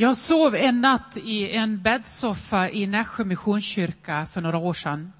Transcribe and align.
Jag 0.00 0.16
sov 0.16 0.54
en 0.54 0.80
natt 0.80 1.16
i 1.16 1.50
en 1.50 1.82
bäddsoffa 1.82 2.70
i 2.70 2.86
Nässjö 2.86 3.24
Missionskyrka 3.24 4.26
för 4.26 4.40
några 4.40 4.58
år 4.58 4.74
sedan. 4.74 5.12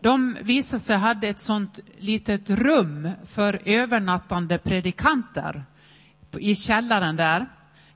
De 0.00 0.36
visade 0.42 0.80
sig 0.80 0.96
ha 0.96 1.14
ett 1.22 1.40
sånt 1.40 1.80
litet 1.98 2.50
rum 2.50 3.10
för 3.26 3.60
övernattande 3.64 4.58
predikanter 4.58 5.64
i 6.38 6.54
källaren 6.54 7.16
där. 7.16 7.46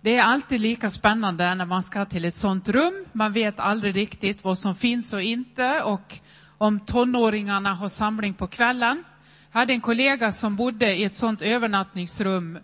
Det 0.00 0.16
är 0.16 0.22
alltid 0.22 0.60
lika 0.60 0.90
spännande 0.90 1.54
när 1.54 1.66
man 1.66 1.82
ska 1.82 2.04
till 2.04 2.24
ett 2.24 2.34
sånt 2.34 2.68
rum. 2.68 3.04
Man 3.12 3.32
vet 3.32 3.60
aldrig 3.60 3.96
riktigt 3.96 4.44
vad 4.44 4.58
som 4.58 4.74
finns 4.74 5.12
och 5.12 5.22
inte 5.22 5.82
och 5.82 6.18
om 6.58 6.80
tonåringarna 6.80 7.74
har 7.74 7.88
samling 7.88 8.34
på 8.34 8.46
kvällen. 8.46 9.04
Jag 9.52 9.60
hade 9.60 9.72
en 9.72 9.80
kollega 9.80 10.32
som 10.32 10.56
bodde 10.56 10.96
i 10.96 11.04
ett 11.04 11.16
sånt 11.16 11.42
övernattningsrum 11.42 12.58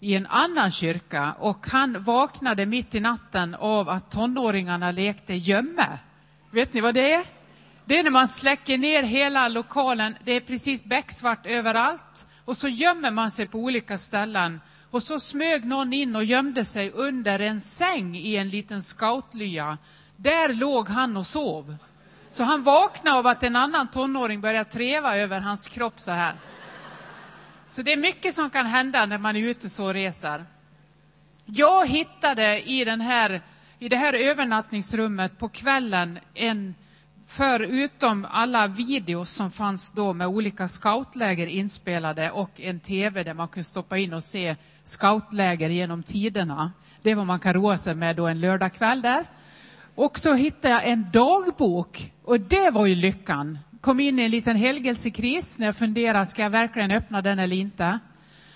i 0.00 0.14
en 0.14 0.26
annan 0.26 0.70
kyrka 0.70 1.34
och 1.38 1.66
han 1.70 2.02
vaknade 2.02 2.66
mitt 2.66 2.94
i 2.94 3.00
natten 3.00 3.54
av 3.54 3.88
att 3.88 4.10
tonåringarna 4.10 4.90
lekte 4.90 5.34
gömme. 5.34 5.98
Vet 6.50 6.74
ni 6.74 6.80
vad 6.80 6.94
det 6.94 7.12
är? 7.12 7.24
Det 7.84 7.98
är 7.98 8.04
när 8.04 8.10
man 8.10 8.28
släcker 8.28 8.78
ner 8.78 9.02
hela 9.02 9.48
lokalen, 9.48 10.16
det 10.24 10.32
är 10.32 10.40
precis 10.40 10.84
becksvart 10.84 11.46
överallt 11.46 12.26
och 12.44 12.56
så 12.56 12.68
gömmer 12.68 13.10
man 13.10 13.30
sig 13.30 13.48
på 13.48 13.58
olika 13.58 13.98
ställen. 13.98 14.60
Och 14.90 15.02
så 15.02 15.20
smög 15.20 15.64
någon 15.64 15.92
in 15.92 16.16
och 16.16 16.24
gömde 16.24 16.64
sig 16.64 16.90
under 16.90 17.38
en 17.38 17.60
säng 17.60 18.16
i 18.16 18.36
en 18.36 18.48
liten 18.48 18.82
scoutlya. 18.82 19.78
Där 20.16 20.54
låg 20.54 20.88
han 20.88 21.16
och 21.16 21.26
sov. 21.26 21.76
Så 22.30 22.44
han 22.44 22.62
vaknade 22.62 23.18
av 23.18 23.26
att 23.26 23.42
en 23.42 23.56
annan 23.56 23.88
tonåring 23.90 24.40
började 24.40 24.70
treva 24.70 25.16
över 25.16 25.40
hans 25.40 25.68
kropp 25.68 26.00
så 26.00 26.10
här. 26.10 26.34
Så 27.70 27.82
det 27.82 27.92
är 27.92 27.96
mycket 27.96 28.34
som 28.34 28.50
kan 28.50 28.66
hända 28.66 29.06
när 29.06 29.18
man 29.18 29.36
är 29.36 29.40
ute 29.40 29.70
så 29.70 29.86
och 29.86 29.94
reser. 29.94 30.44
Jag 31.44 31.86
hittade 31.88 32.70
i, 32.70 32.84
den 32.84 33.00
här, 33.00 33.40
i 33.78 33.88
det 33.88 33.96
här 33.96 34.14
övernattningsrummet 34.14 35.38
på 35.38 35.48
kvällen 35.48 36.18
en, 36.34 36.74
förutom 37.26 38.26
alla 38.30 38.66
videos 38.66 39.30
som 39.30 39.50
fanns 39.50 39.92
då 39.92 40.12
med 40.12 40.26
olika 40.26 40.68
scoutläger 40.68 41.46
inspelade 41.46 42.30
och 42.30 42.60
en 42.60 42.80
tv 42.80 43.22
där 43.24 43.34
man 43.34 43.48
kunde 43.48 43.64
stoppa 43.64 43.98
in 43.98 44.12
och 44.12 44.24
se 44.24 44.56
scoutläger 44.84 45.70
genom 45.70 46.02
tiderna. 46.02 46.72
Det 47.02 47.10
är 47.10 47.14
vad 47.14 47.26
man 47.26 47.40
kan 47.40 47.54
roa 47.54 47.78
sig 47.78 47.94
med 47.94 48.16
då 48.16 48.26
en 48.26 48.40
lördagkväll 48.40 49.02
där. 49.02 49.24
Och 49.94 50.18
så 50.18 50.34
hittade 50.34 50.74
jag 50.74 50.88
en 50.88 51.10
dagbok 51.12 52.12
och 52.24 52.40
det 52.40 52.70
var 52.70 52.86
ju 52.86 52.94
lyckan 52.94 53.58
kom 53.80 54.00
in 54.00 54.18
i 54.18 54.22
en 54.22 54.30
liten 54.30 54.56
helgelsekris 54.56 55.58
när 55.58 55.66
jag 55.66 55.76
funderade, 55.76 56.26
ska 56.26 56.42
jag 56.42 56.50
verkligen 56.50 56.90
öppna 56.90 57.22
den 57.22 57.38
eller 57.38 57.56
inte? 57.56 57.98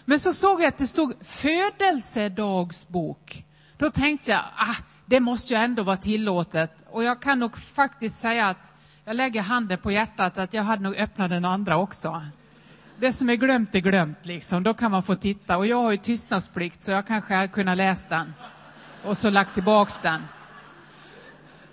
Men 0.05 0.21
så 0.21 0.33
såg 0.33 0.61
jag 0.61 0.69
att 0.69 0.79
det 0.79 0.87
stod 0.87 1.15
födelsedagsbok. 1.25 3.45
Då 3.77 3.91
tänkte 3.91 4.31
jag, 4.31 4.41
ah, 4.57 4.77
det 5.07 5.21
måste 5.21 5.55
ju 5.55 5.61
ändå 5.61 5.83
vara 5.83 5.97
tillåtet. 5.97 6.73
Och 6.91 7.05
jag 7.05 7.23
kan 7.23 7.39
nog 7.39 7.59
faktiskt 7.59 8.19
säga 8.19 8.49
att 8.49 8.75
jag 9.05 9.17
lägger 9.17 9.43
handen 9.43 9.79
på 9.79 9.93
hjärtat 9.93 10.39
att 10.39 10.55
jag 10.55 10.63
hade 10.63 10.83
nog 10.83 10.97
öppnat 10.97 11.31
den 11.31 11.45
andra 11.45 11.77
också. 11.77 12.23
Det 13.01 13.13
som 13.13 13.31
är 13.31 13.35
glömt 13.35 13.75
är 13.75 13.81
glömt, 13.81 14.27
liksom. 14.27 14.63
då 14.63 14.75
kan 14.75 14.91
man 14.91 15.03
få 15.03 15.15
titta. 15.15 15.57
Och 15.57 15.67
jag 15.67 15.83
har 15.83 15.91
ju 15.91 15.97
tystnadsplikt 15.97 16.83
så 16.83 16.91
jag 16.91 17.07
kanske 17.07 17.35
hade 17.35 17.49
kunnat 17.49 17.77
läsa 17.77 18.09
den 18.09 18.33
och 19.05 19.19
så 19.19 19.31
lagt 19.31 19.55
tillbaks 19.55 19.99
den. 20.03 20.21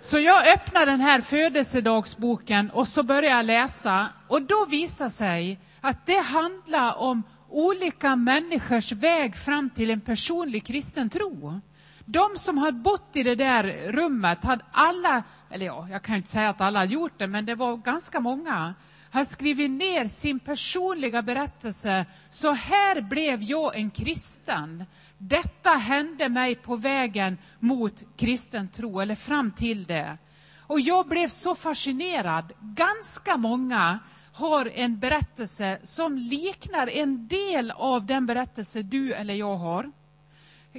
Så 0.04 0.18
jag 0.18 0.52
öppnar 0.52 0.86
den 0.86 1.00
här 1.00 1.20
födelsedagsboken 1.20 2.70
och 2.70 2.88
så 2.88 3.02
börjar 3.02 3.30
jag 3.30 3.46
läsa 3.46 4.08
och 4.28 4.42
då 4.42 4.66
visar 4.70 5.08
sig 5.08 5.60
att 5.80 6.06
det 6.06 6.18
handlar 6.18 6.98
om 6.98 7.22
olika 7.48 8.16
människors 8.16 8.92
väg 8.92 9.36
fram 9.36 9.70
till 9.70 9.90
en 9.90 10.00
personlig 10.00 10.66
kristen 10.66 11.10
tro. 11.10 11.60
De 12.04 12.28
som 12.36 12.58
hade 12.58 12.78
bott 12.78 13.10
i 13.12 13.22
det 13.22 13.34
där 13.34 13.92
rummet 13.92 14.44
hade 14.44 14.64
alla, 14.72 15.22
eller 15.50 15.66
ja, 15.66 15.88
jag 15.90 16.02
kan 16.02 16.16
inte 16.16 16.28
säga 16.28 16.48
att 16.48 16.60
alla 16.60 16.78
hade 16.78 16.92
gjort 16.92 17.18
det, 17.18 17.26
men 17.26 17.46
det 17.46 17.54
var 17.54 17.76
ganska 17.76 18.20
många, 18.20 18.74
hade 19.10 19.26
skrivit 19.26 19.70
ner 19.70 20.06
sin 20.06 20.40
personliga 20.40 21.22
berättelse. 21.22 22.06
Så 22.30 22.52
här 22.52 23.00
blev 23.00 23.42
jag 23.42 23.76
en 23.76 23.90
kristen. 23.90 24.84
Detta 25.24 25.70
hände 25.70 26.28
mig 26.28 26.54
på 26.54 26.76
vägen 26.76 27.38
mot 27.58 28.02
kristen 28.16 28.68
tro, 28.68 29.00
eller 29.00 29.14
fram 29.14 29.50
till 29.50 29.84
det. 29.84 30.18
Och 30.58 30.80
jag 30.80 31.08
blev 31.08 31.28
så 31.28 31.54
fascinerad. 31.54 32.52
Ganska 32.60 33.36
många 33.36 33.98
har 34.32 34.70
en 34.74 34.98
berättelse 34.98 35.78
som 35.82 36.18
liknar 36.18 36.86
en 36.86 37.28
del 37.28 37.70
av 37.70 38.06
den 38.06 38.26
berättelse 38.26 38.82
du 38.82 39.12
eller 39.12 39.34
jag 39.34 39.56
har. 39.56 39.92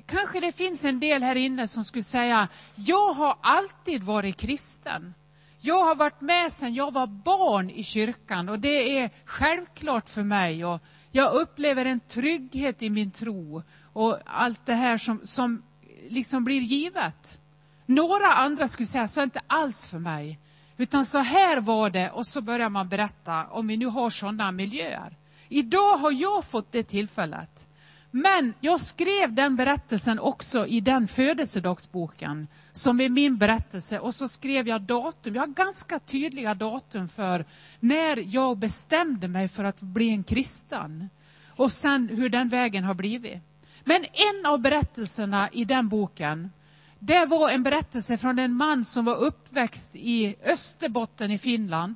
Kanske 0.05 0.39
det 0.39 0.51
finns 0.51 0.85
en 0.85 0.99
del 0.99 1.23
här 1.23 1.35
inne 1.35 1.67
som 1.67 1.85
skulle 1.85 2.03
säga, 2.03 2.47
jag 2.75 3.13
har 3.13 3.37
alltid 3.41 4.03
varit 4.03 4.37
kristen. 4.37 5.13
Jag 5.59 5.85
har 5.85 5.95
varit 5.95 6.21
med 6.21 6.51
sedan 6.51 6.73
jag 6.73 6.93
var 6.93 7.07
barn 7.07 7.69
i 7.69 7.83
kyrkan 7.83 8.49
och 8.49 8.59
det 8.59 8.99
är 8.99 9.09
självklart 9.25 10.09
för 10.09 10.23
mig. 10.23 10.65
Och 10.65 10.81
jag 11.11 11.33
upplever 11.33 11.85
en 11.85 11.99
trygghet 11.99 12.81
i 12.81 12.89
min 12.89 13.11
tro 13.11 13.63
och 13.93 14.19
allt 14.25 14.65
det 14.65 14.73
här 14.73 14.97
som, 14.97 15.19
som 15.23 15.63
liksom 16.09 16.43
blir 16.43 16.61
givet. 16.61 17.39
Några 17.85 18.27
andra 18.31 18.67
skulle 18.67 18.87
säga, 18.87 19.07
så 19.07 19.19
är 19.19 19.21
det 19.21 19.27
inte 19.27 19.41
alls 19.47 19.87
för 19.87 19.99
mig. 19.99 20.39
Utan 20.77 21.05
så 21.05 21.19
här 21.19 21.61
var 21.61 21.89
det 21.89 22.09
och 22.09 22.27
så 22.27 22.41
börjar 22.41 22.69
man 22.69 22.89
berätta 22.89 23.45
om 23.45 23.67
vi 23.67 23.77
nu 23.77 23.85
har 23.85 24.09
sådana 24.09 24.51
miljöer. 24.51 25.17
Idag 25.49 25.97
har 25.97 26.11
jag 26.11 26.45
fått 26.45 26.71
det 26.71 26.83
tillfället. 26.83 27.67
Men 28.11 28.53
jag 28.59 28.81
skrev 28.81 29.33
den 29.33 29.55
berättelsen 29.55 30.19
också 30.19 30.67
i 30.67 30.79
den 30.79 31.07
födelsedagsboken 31.07 32.47
som 32.71 33.01
är 33.01 33.09
min 33.09 33.37
berättelse 33.37 33.99
och 33.99 34.15
så 34.15 34.27
skrev 34.27 34.67
jag 34.67 34.81
datum. 34.81 35.35
Jag 35.35 35.41
har 35.41 35.47
ganska 35.47 35.99
tydliga 35.99 36.53
datum 36.53 37.09
för 37.09 37.45
när 37.79 38.35
jag 38.35 38.57
bestämde 38.57 39.27
mig 39.27 39.47
för 39.47 39.63
att 39.63 39.81
bli 39.81 40.09
en 40.09 40.23
kristen 40.23 41.09
och 41.47 41.71
sen 41.71 42.09
hur 42.09 42.29
den 42.29 42.49
vägen 42.49 42.83
har 42.83 42.93
blivit. 42.93 43.52
Men 43.83 44.05
en 44.05 44.45
av 44.45 44.59
berättelserna 44.59 45.49
i 45.51 45.65
den 45.65 45.89
boken, 45.89 46.51
det 46.99 47.25
var 47.25 47.49
en 47.49 47.63
berättelse 47.63 48.17
från 48.17 48.39
en 48.39 48.53
man 48.53 48.85
som 48.85 49.05
var 49.05 49.15
uppväxt 49.15 49.91
i 49.93 50.35
Österbotten 50.45 51.31
i 51.31 51.37
Finland. 51.37 51.95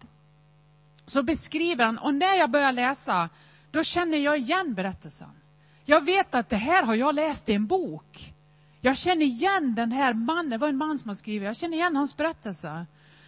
Så 1.06 1.24
beskriver 1.24 1.86
han, 1.86 1.98
och 1.98 2.14
när 2.14 2.36
jag 2.36 2.50
börjar 2.50 2.72
läsa, 2.72 3.30
då 3.72 3.84
känner 3.84 4.18
jag 4.18 4.38
igen 4.38 4.74
berättelsen. 4.74 5.30
Jag 5.86 6.06
vet 6.06 6.36
att 6.36 6.50
det 6.50 6.56
här 6.56 6.84
har 6.84 6.96
jag 6.96 7.16
läst 7.16 7.50
i 7.50 7.54
en 7.54 7.68
bok. 7.68 8.34
Jag 8.82 8.98
känner 8.98 9.26
igen 9.26 9.76
den 9.76 9.92
här 9.92 10.14
mannen, 10.14 10.50
det 10.50 10.58
var 10.58 10.68
en 10.68 10.78
man 10.78 10.98
som 10.98 11.10
har 11.10 11.16
skrivit, 11.16 11.46
jag 11.46 11.58
känner 11.58 11.78
igen 11.78 11.96
hans 11.96 12.18
berättelse. 12.18 12.86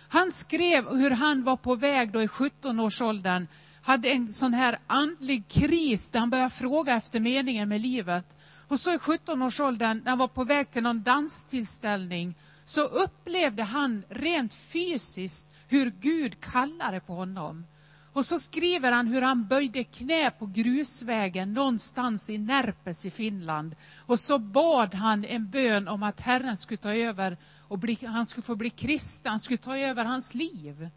Han 0.09 0.31
skrev 0.31 0.89
hur 0.89 1.11
han 1.11 1.43
var 1.43 1.57
på 1.57 1.75
väg 1.75 2.11
då 2.11 2.21
i 2.21 2.27
17-årsåldern, 2.27 3.47
hade 3.81 4.09
en 4.09 4.33
sån 4.33 4.53
här 4.53 4.79
andlig 4.87 5.47
kris 5.47 6.09
där 6.09 6.19
han 6.19 6.29
började 6.29 6.49
fråga 6.49 6.93
efter 6.93 7.19
meningen 7.19 7.69
med 7.69 7.81
livet. 7.81 8.37
Och 8.69 8.79
så 8.79 8.93
i 8.93 8.97
17-årsåldern, 8.97 10.01
när 10.03 10.09
han 10.09 10.19
var 10.19 10.27
på 10.27 10.43
väg 10.43 10.71
till 10.71 10.83
någon 10.83 11.03
danstillställning, 11.03 12.35
så 12.65 12.81
upplevde 12.81 13.63
han 13.63 14.03
rent 14.09 14.53
fysiskt 14.53 15.47
hur 15.67 15.91
Gud 15.99 16.41
kallade 16.41 16.99
på 16.99 17.13
honom. 17.13 17.65
Och 18.13 18.25
så 18.25 18.39
skriver 18.39 18.91
han 18.91 19.07
hur 19.07 19.21
han 19.21 19.47
böjde 19.47 19.83
knä 19.83 20.31
på 20.31 20.45
grusvägen 20.45 21.53
någonstans 21.53 22.29
i 22.29 22.37
Närpes 22.37 23.05
i 23.05 23.11
Finland. 23.11 23.75
Och 23.97 24.19
så 24.19 24.39
bad 24.39 24.93
han 24.93 25.25
en 25.25 25.49
bön 25.49 25.87
om 25.87 26.03
att 26.03 26.21
Herren 26.21 26.57
skulle 26.57 26.77
ta 26.77 26.93
över 26.93 27.37
och 27.67 27.79
bli, 27.79 27.97
han 28.05 28.25
skulle 28.25 28.43
få 28.43 28.55
bli 28.55 28.69
kristen, 28.69 29.29
han 29.29 29.39
skulle 29.39 29.57
ta 29.57 29.77
över 29.77 30.05
hans 30.05 30.33
liv. 30.33 30.89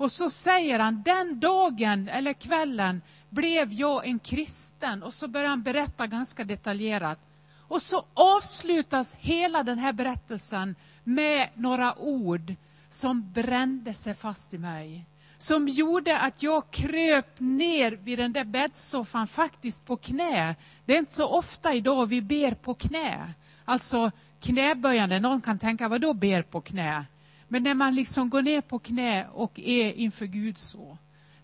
Och 0.00 0.12
så 0.12 0.30
säger 0.30 0.78
han, 0.78 1.02
den 1.02 1.40
dagen 1.40 2.08
eller 2.08 2.32
kvällen 2.32 3.02
blev 3.30 3.72
jag 3.72 4.06
en 4.06 4.18
kristen. 4.18 5.02
Och 5.02 5.14
så 5.14 5.28
börjar 5.28 5.48
han 5.48 5.62
berätta 5.62 6.06
ganska 6.06 6.44
detaljerat. 6.44 7.18
Och 7.68 7.82
så 7.82 8.04
avslutas 8.14 9.14
hela 9.14 9.62
den 9.62 9.78
här 9.78 9.92
berättelsen 9.92 10.74
med 11.04 11.48
några 11.54 11.98
ord 11.98 12.54
som 12.88 13.32
brände 13.32 13.94
sig 13.94 14.14
fast 14.14 14.54
i 14.54 14.58
mig 14.58 15.04
som 15.38 15.68
gjorde 15.68 16.18
att 16.18 16.42
jag 16.42 16.70
kröp 16.70 17.40
ner 17.40 17.92
vid 17.92 18.18
den 18.18 18.32
där 18.32 18.44
bäddsoffan 18.44 19.26
faktiskt 19.26 19.86
på 19.86 19.96
knä. 19.96 20.54
Det 20.84 20.94
är 20.94 20.98
inte 20.98 21.14
så 21.14 21.28
ofta 21.28 21.74
idag 21.74 22.06
vi 22.06 22.22
ber 22.22 22.54
på 22.54 22.74
knä. 22.74 23.34
Alltså 23.64 24.10
knäböjande, 24.40 25.20
någon 25.20 25.40
kan 25.40 25.58
tänka, 25.58 25.88
vad 25.88 26.00
då 26.00 26.14
ber 26.14 26.42
på 26.42 26.60
knä? 26.60 27.06
Men 27.52 27.62
när 27.62 27.74
man 27.74 27.94
liksom 27.94 28.30
går 28.30 28.42
ner 28.42 28.60
på 28.60 28.78
knä 28.78 29.26
och 29.28 29.60
är 29.60 29.92
inför 29.92 30.26
Gud 30.26 30.58
så. 30.58 30.98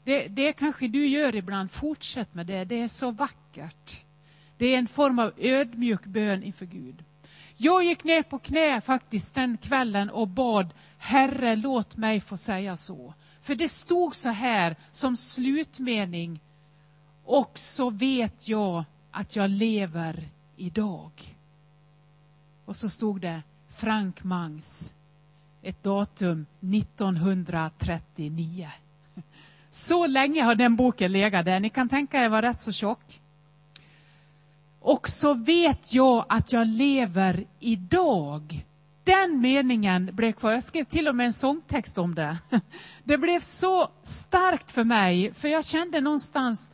Det, 0.04 0.28
det 0.28 0.52
kanske 0.52 0.88
du 0.88 1.06
gör 1.06 1.34
ibland, 1.34 1.70
fortsätt 1.70 2.34
med 2.34 2.46
det, 2.46 2.64
det 2.64 2.80
är 2.80 2.88
så 2.88 3.10
vackert. 3.10 4.04
Det 4.58 4.66
är 4.66 4.78
en 4.78 4.88
form 4.88 5.18
av 5.18 5.32
ödmjuk 5.36 6.04
bön 6.04 6.42
inför 6.42 6.66
Gud. 6.66 7.04
Jag 7.56 7.84
gick 7.84 8.04
ner 8.04 8.22
på 8.22 8.38
knä 8.38 8.80
faktiskt 8.80 9.34
den 9.34 9.56
kvällen 9.56 10.10
och 10.10 10.28
bad, 10.28 10.74
Herre 10.98 11.56
låt 11.56 11.96
mig 11.96 12.20
få 12.20 12.36
säga 12.36 12.76
så. 12.76 13.14
För 13.42 13.54
det 13.54 13.68
stod 13.68 14.14
så 14.14 14.28
här 14.28 14.76
som 14.92 15.16
slutmening. 15.16 16.40
Och 17.24 17.58
så 17.58 17.90
vet 17.90 18.48
jag 18.48 18.84
att 19.10 19.36
jag 19.36 19.50
lever 19.50 20.28
idag. 20.56 21.36
Och 22.64 22.76
så 22.76 22.88
stod 22.88 23.20
det, 23.20 23.42
Frank 23.68 24.24
Mangs. 24.24 24.92
Ett 25.66 25.82
datum 25.82 26.46
1939. 26.60 28.68
Så 29.70 30.06
länge 30.06 30.42
har 30.42 30.54
den 30.54 30.76
boken 30.76 31.12
legat 31.12 31.44
där. 31.44 31.60
Ni 31.60 31.70
kan 31.70 31.88
tänka 31.88 32.24
er 32.24 32.28
var 32.28 32.42
rätt 32.42 32.60
så 32.60 32.72
tjock. 32.72 33.20
Och 34.80 35.08
så 35.08 35.34
vet 35.34 35.94
jag 35.94 36.24
att 36.28 36.52
jag 36.52 36.66
lever 36.66 37.46
idag. 37.60 38.66
Den 39.04 39.40
meningen 39.40 40.10
blev 40.12 40.32
kvar. 40.32 40.52
Jag 40.52 40.64
skrev 40.64 40.84
till 40.84 41.08
och 41.08 41.16
med 41.16 41.26
en 41.26 41.32
sångtext 41.32 41.98
om 41.98 42.14
det. 42.14 42.36
Det 43.04 43.18
blev 43.18 43.40
så 43.40 43.88
starkt 44.02 44.70
för 44.70 44.84
mig, 44.84 45.34
för 45.34 45.48
jag 45.48 45.64
kände 45.64 46.00
någonstans, 46.00 46.72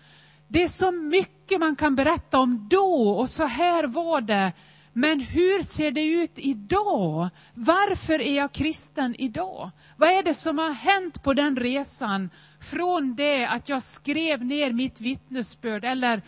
det 0.49 0.63
är 0.63 0.69
så 0.69 0.93
mycket 0.93 1.61
man 1.61 1.77
kan 1.77 1.97
berätta 1.97 2.41
om 2.41 2.69
då 2.71 3.09
och 3.09 3.31
så 3.31 3.47
här 3.47 3.85
var 3.85 4.21
det. 4.21 4.53
Men 4.93 5.21
hur 5.21 5.63
ser 5.63 5.91
det 5.91 6.07
ut 6.07 6.33
idag? 6.35 7.29
Varför 7.55 8.21
är 8.21 8.37
jag 8.37 8.53
kristen 8.53 9.15
idag? 9.19 9.71
Vad 9.97 10.09
är 10.09 10.23
det 10.23 10.35
som 10.35 10.59
har 10.59 10.71
hänt 10.71 11.23
på 11.23 11.35
den 11.35 11.57
resan? 11.57 12.31
Från 12.61 13.15
det 13.15 13.47
att 13.47 13.69
jag 13.69 13.83
skrev 13.83 14.45
ner 14.45 14.73
mitt 14.73 15.01
vittnesbörd 15.01 15.85
eller 15.85 16.23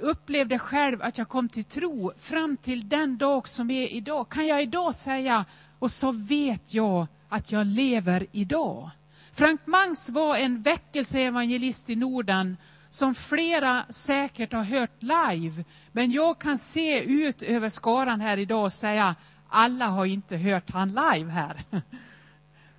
upplevde 0.00 0.58
själv 0.58 1.02
att 1.02 1.18
jag 1.18 1.28
kom 1.28 1.48
till 1.48 1.64
tro 1.64 2.12
fram 2.18 2.56
till 2.56 2.88
den 2.88 3.18
dag 3.18 3.48
som 3.48 3.70
är 3.70 3.88
idag. 3.88 4.28
Kan 4.28 4.46
jag 4.46 4.62
idag 4.62 4.94
säga, 4.94 5.44
och 5.78 5.90
så 5.90 6.12
vet 6.12 6.74
jag 6.74 7.06
att 7.28 7.52
jag 7.52 7.66
lever 7.66 8.26
idag. 8.32 8.90
Frank 9.32 9.66
Mangs 9.66 10.10
var 10.10 10.36
en 10.36 10.62
väckelseevangelist 10.62 11.90
i 11.90 11.96
Norden 11.96 12.56
som 12.90 13.14
flera 13.14 13.84
säkert 13.90 14.52
har 14.52 14.62
hört 14.62 15.02
live. 15.02 15.64
Men 15.92 16.10
jag 16.10 16.38
kan 16.38 16.58
se 16.58 17.00
ut 17.00 17.42
över 17.42 17.68
skaran 17.68 18.20
här 18.20 18.36
idag 18.36 18.64
och 18.64 18.72
säga, 18.72 19.14
alla 19.48 19.86
har 19.86 20.06
inte 20.06 20.36
hört 20.36 20.70
han 20.70 20.88
live 20.88 21.30
här. 21.30 21.64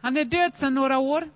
Han 0.02 0.18
är 0.18 0.26
död 0.26 0.56
sedan 0.56 0.74
några 0.74 0.98
år. 0.98 1.30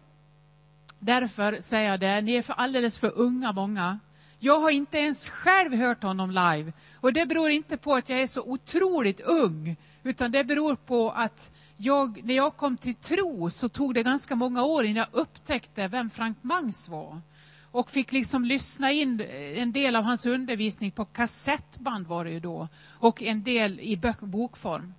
Därför 1.00 1.58
säger 1.62 1.92
jag 1.92 2.00
det, 2.00 2.22
ni 2.22 2.34
är 2.34 2.42
för 2.42 2.54
alldeles 2.54 3.00
för 3.00 3.12
unga 3.16 3.52
många. 3.52 4.00
Jag 4.40 4.60
har 4.60 4.70
inte 4.70 4.98
ens 4.98 5.30
själv 5.30 5.76
hört 5.76 6.04
honom 6.04 6.32
live. 6.32 6.74
Och 6.96 7.14
det 7.14 7.26
beror 7.26 7.50
inte 7.50 7.78
på 7.78 7.94
att 7.96 8.10
jag 8.10 8.22
är 8.22 8.28
så 8.28 8.42
otroligt 8.42 9.22
ung, 9.22 9.76
utan 10.04 10.32
det 10.32 10.44
beror 10.44 10.76
på 10.76 11.12
att 11.12 11.52
jag, 11.78 12.24
när 12.24 12.34
jag 12.34 12.58
kom 12.58 12.78
till 12.78 12.96
tro 12.96 13.50
så 13.50 13.70
tog 13.70 13.94
det 13.94 14.04
ganska 14.04 14.36
många 14.36 14.64
år 14.64 14.86
innan 14.86 15.06
jag 15.12 15.22
upptäckte 15.22 15.88
vem 15.88 16.10
Frank 16.10 16.38
Mangs 16.42 16.90
var. 16.90 17.22
Och 17.74 17.92
fick 17.92 18.12
liksom 18.12 18.46
lyssna 18.46 18.92
in 18.92 19.22
en 19.56 19.72
del 19.72 19.96
av 19.96 20.04
hans 20.04 20.26
undervisning 20.26 20.92
på 20.92 21.06
kassettband 21.06 22.08
var 22.08 22.26
det 22.26 22.32
ju 22.32 22.40
då. 22.40 22.68
Och 22.90 23.24
en 23.24 23.44
del 23.44 23.80
i 23.80 24.02
bokform. 24.20 24.94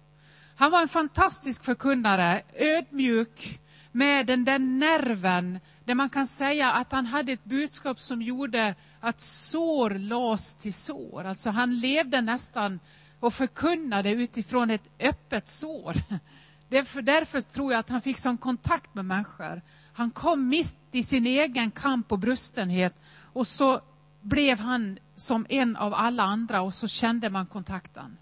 Han 0.56 0.70
var 0.70 0.82
en 0.82 0.88
fantastisk 0.88 1.64
förkunnare, 1.64 2.42
ödmjuk, 2.54 3.60
med 3.92 4.26
den 4.26 4.44
där 4.44 4.58
nerven 4.58 5.60
där 5.84 5.94
man 5.94 6.10
kan 6.10 6.26
säga 6.26 6.72
att 6.72 6.92
han 6.92 7.06
hade 7.06 7.32
ett 7.32 7.44
budskap 7.44 8.00
som 8.00 8.22
gjorde 8.22 8.74
att 9.00 9.20
sår 9.20 9.90
lades 9.90 10.54
till 10.54 10.74
sår. 10.74 11.24
Alltså 11.24 11.50
han 11.50 11.80
levde 11.80 12.20
nästan 12.20 12.80
och 13.20 13.34
förkunnade 13.34 14.10
utifrån 14.10 14.70
ett 14.70 14.90
öppet 15.00 15.48
sår. 15.48 15.96
Därför, 16.68 17.02
därför 17.02 17.40
tror 17.40 17.72
jag 17.72 17.78
att 17.78 17.88
han 17.88 18.02
fick 18.02 18.18
sån 18.18 18.38
kontakt 18.38 18.94
med 18.94 19.04
människor. 19.04 19.62
Han 19.94 20.10
kom 20.10 20.48
mitt 20.48 20.76
i 20.92 21.02
sin 21.02 21.26
egen 21.26 21.70
kamp 21.70 22.12
och 22.12 22.18
brustenhet 22.18 22.94
och 23.32 23.48
så 23.48 23.80
blev 24.20 24.58
han 24.58 24.98
som 25.14 25.46
en 25.48 25.76
av 25.76 25.94
alla 25.94 26.22
andra 26.22 26.62
och 26.62 26.74
så 26.74 26.88
kände 26.88 27.30
man 27.30 27.46
kontakten. 27.46 28.16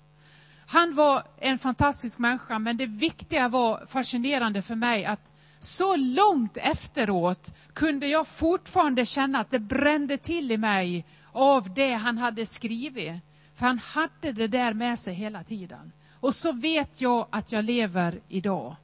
Han 0.66 0.94
var 0.94 1.22
en 1.38 1.58
fantastisk 1.58 2.18
människa 2.18 2.58
men 2.58 2.76
det 2.76 2.86
viktiga 2.86 3.48
var 3.48 3.86
fascinerande 3.86 4.62
för 4.62 4.74
mig 4.74 5.04
att 5.04 5.32
så 5.60 5.96
långt 5.96 6.56
efteråt 6.56 7.54
kunde 7.72 8.06
jag 8.06 8.26
fortfarande 8.26 9.06
känna 9.06 9.38
att 9.38 9.50
det 9.50 9.58
brände 9.58 10.16
till 10.16 10.52
i 10.52 10.58
mig 10.58 11.04
av 11.32 11.74
det 11.74 11.94
han 11.94 12.18
hade 12.18 12.46
skrivit. 12.46 13.12
För 13.54 13.66
han 13.66 13.78
hade 13.78 14.32
det 14.32 14.46
där 14.46 14.74
med 14.74 14.98
sig 14.98 15.14
hela 15.14 15.44
tiden. 15.44 15.92
Och 16.20 16.34
så 16.34 16.52
vet 16.52 17.00
jag 17.00 17.26
att 17.30 17.52
jag 17.52 17.64
lever 17.64 18.20
idag. 18.28 18.76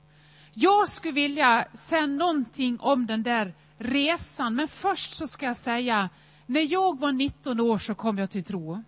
Jag 0.60 0.88
skulle 0.88 1.14
vilja 1.14 1.66
säga 1.72 2.06
någonting 2.06 2.80
om 2.80 3.06
den 3.06 3.22
där 3.22 3.54
resan, 3.78 4.54
men 4.54 4.68
först 4.68 5.14
så 5.14 5.26
ska 5.26 5.46
jag 5.46 5.56
säga, 5.56 6.08
när 6.46 6.72
jag 6.72 6.98
var 6.98 7.12
19 7.12 7.60
år 7.60 7.78
så 7.78 7.94
kom 7.94 8.18
jag 8.18 8.30
till 8.30 8.42
tro. 8.42 8.82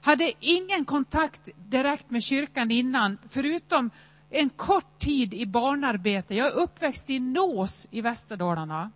Hade 0.00 0.32
ingen 0.40 0.84
kontakt 0.84 1.48
direkt 1.56 2.10
med 2.10 2.22
kyrkan 2.22 2.70
innan, 2.70 3.18
förutom 3.28 3.90
en 4.30 4.48
kort 4.50 4.98
tid 4.98 5.34
i 5.34 5.46
barnarbete. 5.46 6.34
Jag 6.34 6.46
är 6.46 6.54
uppväxt 6.54 7.10
i 7.10 7.20
Nås 7.20 7.88
i 7.90 8.00
Västerdalarna. 8.00 8.90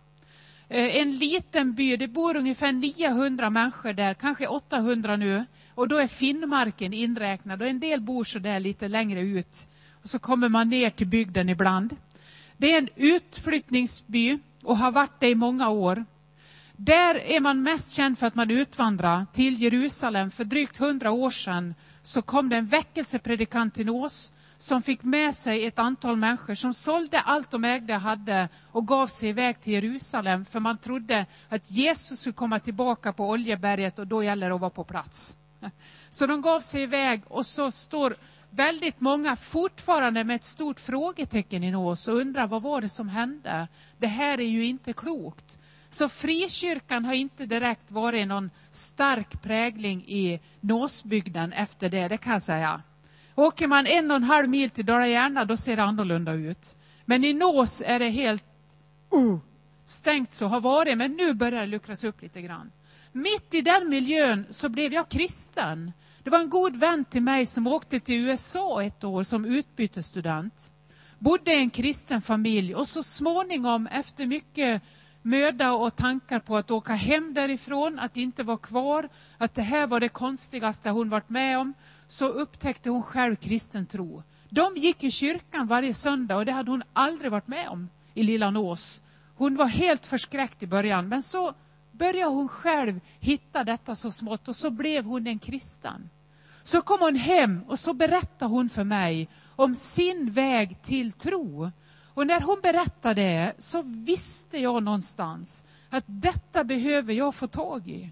Eh, 0.69 0.97
en 0.97 1.17
liten 1.17 1.73
by, 1.73 1.97
det 1.97 2.07
bor 2.07 2.35
ungefär 2.35 2.71
900 2.71 3.49
människor 3.49 3.93
där, 3.93 4.13
kanske 4.13 4.47
800 4.47 5.15
nu. 5.15 5.45
Och 5.75 5.87
då 5.87 5.97
är 5.97 6.07
Finnmarken 6.07 6.93
inräknad 6.93 7.61
och 7.61 7.67
en 7.67 7.79
del 7.79 8.01
bor 8.01 8.23
så 8.23 8.39
där 8.39 8.59
lite 8.59 8.87
längre 8.87 9.21
ut. 9.21 9.67
Och 9.91 10.09
så 10.09 10.19
kommer 10.19 10.49
man 10.49 10.69
ner 10.69 10.89
till 10.89 11.07
bygden 11.07 11.49
ibland. 11.49 11.95
Det 12.57 12.73
är 12.73 12.77
en 12.77 12.89
utflyttningsby 12.95 14.39
och 14.63 14.77
har 14.77 14.91
varit 14.91 15.19
det 15.19 15.29
i 15.29 15.35
många 15.35 15.69
år. 15.69 16.05
Där 16.77 17.15
är 17.15 17.39
man 17.39 17.63
mest 17.63 17.91
känd 17.91 18.19
för 18.19 18.27
att 18.27 18.35
man 18.35 18.51
utvandrade 18.51 19.25
till 19.33 19.61
Jerusalem. 19.61 20.31
För 20.31 20.43
drygt 20.43 20.77
hundra 20.77 21.11
år 21.11 21.29
sedan 21.29 21.75
så 22.01 22.21
kom 22.21 22.49
det 22.49 22.55
en 22.55 22.67
väckelsepredikant 22.67 23.73
till 23.73 23.85
Nås 23.85 24.33
som 24.57 24.81
fick 24.81 25.03
med 25.03 25.35
sig 25.35 25.65
ett 25.65 25.79
antal 25.79 26.17
människor 26.17 26.55
som 26.55 26.73
sålde 26.73 27.19
allt 27.19 27.51
de 27.51 27.63
ägde 27.63 27.95
och 27.95 28.01
hade 28.01 28.49
och 28.71 28.87
gav 28.87 29.07
sig 29.07 29.29
iväg 29.29 29.61
till 29.61 29.73
Jerusalem 29.73 30.45
för 30.45 30.59
man 30.59 30.77
trodde 30.77 31.25
att 31.49 31.71
Jesus 31.71 32.19
skulle 32.19 32.33
komma 32.33 32.59
tillbaka 32.59 33.13
på 33.13 33.29
Oljeberget 33.29 33.99
och 33.99 34.07
då 34.07 34.23
gäller 34.23 34.49
det 34.49 34.55
att 34.55 34.61
vara 34.61 34.69
på 34.69 34.83
plats. 34.83 35.35
Så 36.09 36.27
de 36.27 36.41
gav 36.41 36.59
sig 36.59 36.81
iväg 36.81 37.21
och 37.27 37.45
så 37.45 37.71
står 37.71 38.15
väldigt 38.55 38.99
många 39.01 39.35
fortfarande 39.35 40.23
med 40.23 40.35
ett 40.35 40.43
stort 40.43 40.79
frågetecken 40.79 41.63
i 41.63 41.71
nås 41.71 42.07
och 42.07 42.17
undrar 42.17 42.47
vad 42.47 42.61
var 42.61 42.81
det 42.81 42.89
som 42.89 43.09
hände? 43.09 43.67
Det 43.97 44.07
här 44.07 44.39
är 44.39 44.47
ju 44.47 44.65
inte 44.65 44.93
klokt. 44.93 45.57
Så 45.89 46.09
frikyrkan 46.09 47.05
har 47.05 47.13
inte 47.13 47.45
direkt 47.45 47.91
varit 47.91 48.27
någon 48.27 48.49
stark 48.71 49.41
prägling 49.41 50.01
i 50.07 50.39
Nåsbygden 50.59 51.53
efter 51.53 51.89
det, 51.89 52.07
det 52.07 52.17
kan 52.17 52.33
jag 52.33 52.41
säga. 52.41 52.81
Åker 53.35 53.67
man 53.67 53.87
en 53.87 54.11
och 54.11 54.17
en 54.17 54.23
halv 54.23 54.49
mil 54.49 54.69
till 54.69 54.85
Dala-Järna 54.85 55.45
då 55.45 55.57
ser 55.57 55.75
det 55.75 55.83
annorlunda 55.83 56.33
ut. 56.33 56.75
Men 57.05 57.23
i 57.23 57.33
Nås 57.33 57.83
är 57.85 57.99
det 57.99 58.09
helt 58.09 58.43
uh, 59.13 59.39
stängt 59.85 60.33
så, 60.33 60.47
har 60.47 60.61
varit, 60.61 60.97
men 60.97 61.11
nu 61.11 61.33
börjar 61.33 61.61
det 61.61 61.67
luckras 61.67 62.03
upp 62.03 62.21
lite 62.21 62.41
grann. 62.41 62.71
Mitt 63.11 63.53
i 63.53 63.61
den 63.61 63.89
miljön 63.89 64.45
så 64.49 64.69
blev 64.69 64.93
jag 64.93 65.09
kristen. 65.09 65.91
Det 66.25 66.31
var 66.31 66.39
en 66.39 66.49
god 66.49 66.75
vän 66.75 67.05
till 67.05 67.21
mig 67.21 67.45
som 67.45 67.67
åkte 67.67 67.99
till 67.99 68.15
USA 68.15 68.83
ett 68.83 69.03
år 69.03 69.23
som 69.23 69.45
utbytesstudent. 69.45 70.71
Bodde 71.19 71.53
i 71.53 71.59
en 71.59 71.69
kristen 71.69 72.21
familj 72.21 72.75
och 72.75 72.87
så 72.87 73.03
småningom 73.03 73.87
efter 73.87 74.25
mycket 74.25 74.81
möda 75.21 75.73
och 75.73 75.95
tankar 75.95 76.39
på 76.39 76.57
att 76.57 76.71
åka 76.71 76.93
hem 76.93 77.33
därifrån, 77.33 77.99
att 77.99 78.17
inte 78.17 78.43
vara 78.43 78.57
kvar, 78.57 79.09
att 79.37 79.55
det 79.55 79.61
här 79.61 79.87
var 79.87 79.99
det 79.99 80.09
konstigaste 80.09 80.89
hon 80.89 81.09
varit 81.09 81.29
med 81.29 81.59
om, 81.59 81.73
så 82.07 82.27
upptäckte 82.27 82.89
hon 82.89 83.03
själv 83.03 83.35
kristen 83.35 83.85
tro. 83.85 84.23
De 84.49 84.77
gick 84.77 85.03
i 85.03 85.11
kyrkan 85.11 85.67
varje 85.67 85.93
söndag 85.93 86.35
och 86.35 86.45
det 86.45 86.51
hade 86.51 86.71
hon 86.71 86.83
aldrig 86.93 87.31
varit 87.31 87.47
med 87.47 87.69
om 87.69 87.89
i 88.13 88.23
Lilla 88.23 88.51
Nås. 88.51 89.01
Hon 89.35 89.55
var 89.55 89.65
helt 89.65 90.05
förskräckt 90.05 90.63
i 90.63 90.67
början, 90.67 91.07
men 91.07 91.23
så 91.23 91.53
började 91.97 92.31
hon 92.31 92.47
själv 92.47 92.99
hitta 93.19 93.63
detta 93.63 93.95
så 93.95 94.11
smått 94.11 94.47
och 94.47 94.55
så 94.55 94.69
blev 94.69 95.05
hon 95.05 95.27
en 95.27 95.39
kristen. 95.39 96.09
Så 96.63 96.81
kom 96.81 96.99
hon 96.99 97.15
hem 97.15 97.63
och 97.67 97.79
så 97.79 97.93
berättade 97.93 98.51
hon 98.51 98.69
för 98.69 98.83
mig 98.83 99.29
om 99.55 99.75
sin 99.75 100.31
väg 100.31 100.81
till 100.81 101.11
tro. 101.11 101.71
Och 102.13 102.27
när 102.27 102.41
hon 102.41 102.59
berättade 102.63 103.21
det 103.21 103.53
så 103.57 103.81
visste 103.85 104.57
jag 104.57 104.83
någonstans 104.83 105.65
att 105.89 106.03
detta 106.07 106.63
behöver 106.63 107.13
jag 107.13 107.35
få 107.35 107.47
tag 107.47 107.89
i. 107.89 108.11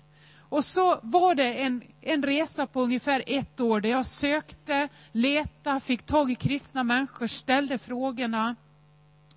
Och 0.54 0.66
så 0.66 1.00
var 1.04 1.36
det 1.36 1.54
en, 1.54 1.82
en 2.02 2.24
resa 2.24 2.68
på 2.68 2.82
ungefär 2.82 3.24
ett 3.28 3.60
år 3.60 3.82
där 3.82 3.90
jag 3.90 4.06
sökte, 4.06 4.90
letade, 5.12 5.80
fick 5.80 6.04
tag 6.04 6.32
i 6.32 6.36
kristna 6.36 6.84
människor, 6.84 7.28
ställde 7.28 7.78
frågorna, 7.78 8.56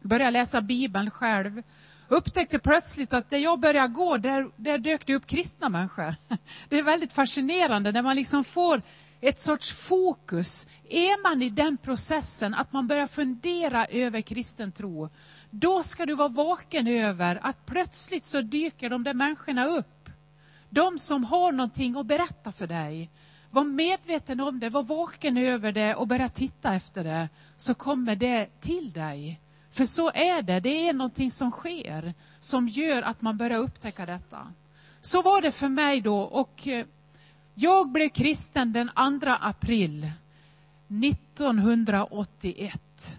började 0.01 0.31
läsa 0.31 0.61
Bibeln 0.61 1.11
själv. 1.11 1.63
Upptäckte 2.09 2.59
plötsligt 2.59 3.13
att 3.13 3.31
där 3.31 3.39
jag 3.39 3.61
började 3.61 3.89
gå, 3.89 4.17
där, 4.17 4.51
där 4.57 4.79
dök 4.79 5.07
det 5.07 5.15
upp 5.15 5.27
kristna 5.27 5.69
människor. 5.69 6.15
Det 6.69 6.79
är 6.79 6.83
väldigt 6.83 7.13
fascinerande 7.13 7.93
när 7.93 8.03
man 8.03 8.17
liksom 8.17 8.45
får 8.45 8.83
ett 9.21 9.41
sorts 9.41 9.73
fokus. 9.73 10.69
Är 10.89 11.23
man 11.23 11.43
i 11.43 11.51
den 11.51 11.77
processen 11.77 12.55
att 12.55 12.73
man 12.73 12.87
börjar 12.87 13.07
fundera 13.07 13.87
över 13.87 14.21
kristen 14.21 14.73
tro, 14.73 15.09
då 15.51 15.83
ska 15.83 16.07
du 16.07 16.15
vara 16.15 16.29
vaken 16.29 16.87
över 16.87 17.39
att 17.43 17.67
plötsligt 17.67 18.25
så 18.25 18.41
dyker 18.41 18.91
de 18.91 19.05
där 19.05 19.15
människorna 19.15 19.67
upp. 19.67 20.11
De 20.71 20.99
som 20.99 21.25
har 21.25 21.53
någonting 21.53 21.97
att 21.97 22.07
berätta 22.07 22.53
för 22.53 22.67
dig. 22.67 23.11
var 23.51 23.65
medveten 23.65 24.41
om 24.41 24.61
det, 24.61 24.71
var 24.71 24.83
vaken 24.83 25.37
över 25.37 25.73
det 25.73 25.95
och 25.95 26.07
börja 26.07 26.29
titta 26.29 26.75
efter 26.75 27.05
det, 27.05 27.29
så 27.57 27.75
kommer 27.75 28.17
det 28.17 28.61
till 28.61 28.93
dig. 28.93 29.41
För 29.77 29.87
så 29.87 30.11
är 30.15 30.43
det, 30.43 30.61
det 30.61 30.89
är 30.89 30.93
någonting 30.93 31.31
som 31.31 31.51
sker 31.51 32.15
som 32.39 32.69
gör 32.69 33.03
att 33.03 33.23
man 33.23 33.37
börjar 33.37 33.59
upptäcka 33.59 34.07
detta. 34.07 34.53
Så 35.01 35.23
var 35.23 35.43
det 35.43 35.53
för 35.53 35.69
mig 35.69 36.01
då 36.01 36.19
och 36.19 36.69
eh, 36.69 36.87
jag 37.55 37.89
blev 37.89 38.09
kristen 38.09 38.73
den 38.73 38.89
2 38.89 38.95
april 39.41 40.11
1981. 40.89 43.19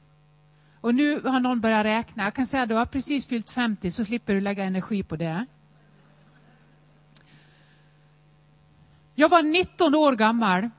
Och 0.81 0.95
nu 0.95 1.21
har 1.21 1.39
någon 1.39 1.61
börjat 1.61 1.85
räkna. 1.85 2.23
Jag 2.23 2.33
kan 2.33 2.47
säga 2.47 2.63
att 2.63 2.69
du 2.69 2.75
har 2.75 2.85
precis 2.85 3.25
fyllt 3.25 3.49
50 3.49 3.91
så 3.91 4.05
slipper 4.05 4.33
du 4.33 4.41
lägga 4.41 4.63
energi 4.63 5.03
på 5.03 5.15
det. 5.15 5.45
Jag 9.15 9.29
var 9.29 9.43
19 9.43 9.95
år 9.95 10.15
gammal. 10.15 10.69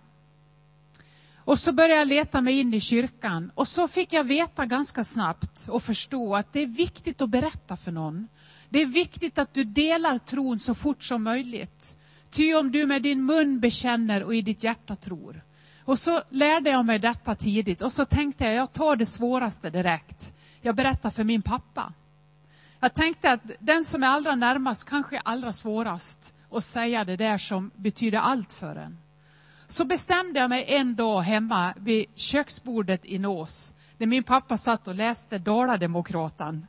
Och 1.48 1.58
så 1.58 1.72
började 1.72 1.94
jag 1.94 2.08
leta 2.08 2.40
mig 2.40 2.60
in 2.60 2.74
i 2.74 2.80
kyrkan. 2.80 3.52
Och 3.54 3.68
så 3.68 3.88
fick 3.88 4.12
jag 4.12 4.24
veta 4.24 4.66
ganska 4.66 5.04
snabbt 5.04 5.68
och 5.68 5.82
förstå 5.82 6.36
att 6.36 6.52
det 6.52 6.60
är 6.60 6.66
viktigt 6.66 7.22
att 7.22 7.30
berätta 7.30 7.76
för 7.76 7.92
någon. 7.92 8.28
Det 8.68 8.82
är 8.82 8.86
viktigt 8.86 9.38
att 9.38 9.54
du 9.54 9.64
delar 9.64 10.18
tron 10.18 10.58
så 10.58 10.74
fort 10.74 11.02
som 11.02 11.22
möjligt. 11.22 11.96
Ty 12.30 12.54
om 12.54 12.72
du 12.72 12.86
med 12.86 13.02
din 13.02 13.24
mun 13.24 13.60
bekänner 13.60 14.22
och 14.22 14.34
i 14.34 14.42
ditt 14.42 14.64
hjärta 14.64 14.96
tror. 14.96 15.42
Och 15.84 15.98
så 15.98 16.22
lärde 16.30 16.70
jag 16.70 16.84
mig 16.84 16.98
detta 16.98 17.34
tidigt 17.34 17.82
och 17.82 17.92
så 17.92 18.04
tänkte 18.04 18.44
jag, 18.44 18.54
jag 18.54 18.72
tar 18.72 18.96
det 18.96 19.06
svåraste 19.06 19.70
direkt. 19.70 20.32
Jag 20.60 20.74
berättar 20.74 21.10
för 21.10 21.24
min 21.24 21.42
pappa. 21.42 21.92
Jag 22.80 22.94
tänkte 22.94 23.32
att 23.32 23.40
den 23.58 23.84
som 23.84 24.02
är 24.02 24.08
allra 24.08 24.34
närmast 24.34 24.88
kanske 24.88 25.16
är 25.16 25.22
allra 25.24 25.52
svårast 25.52 26.34
att 26.50 26.64
säga 26.64 27.04
det 27.04 27.16
där 27.16 27.38
som 27.38 27.70
betyder 27.76 28.18
allt 28.18 28.52
för 28.52 28.76
en. 28.76 28.98
Så 29.70 29.84
bestämde 29.84 30.40
jag 30.40 30.50
mig 30.50 30.64
en 30.68 30.94
dag 30.94 31.20
hemma 31.20 31.74
vid 31.76 32.06
köksbordet 32.14 33.04
i 33.04 33.18
Nås, 33.18 33.74
när 33.98 34.06
min 34.06 34.22
pappa 34.22 34.56
satt 34.56 34.88
och 34.88 34.94
läste 34.94 35.38
Dalademokraten. 35.38 36.66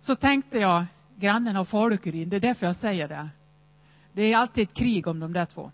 Så 0.00 0.16
tänkte 0.16 0.58
jag, 0.58 0.84
grannen 1.16 1.56
har 1.56 1.64
falukurin, 1.64 2.28
det 2.28 2.36
är 2.36 2.40
därför 2.40 2.66
jag 2.66 2.76
säger 2.76 3.08
det. 3.08 3.28
Det 4.12 4.22
är 4.22 4.36
alltid 4.36 4.68
ett 4.68 4.74
krig 4.74 5.06
om 5.06 5.20
de 5.20 5.32
där 5.32 5.44
två. 5.44 5.72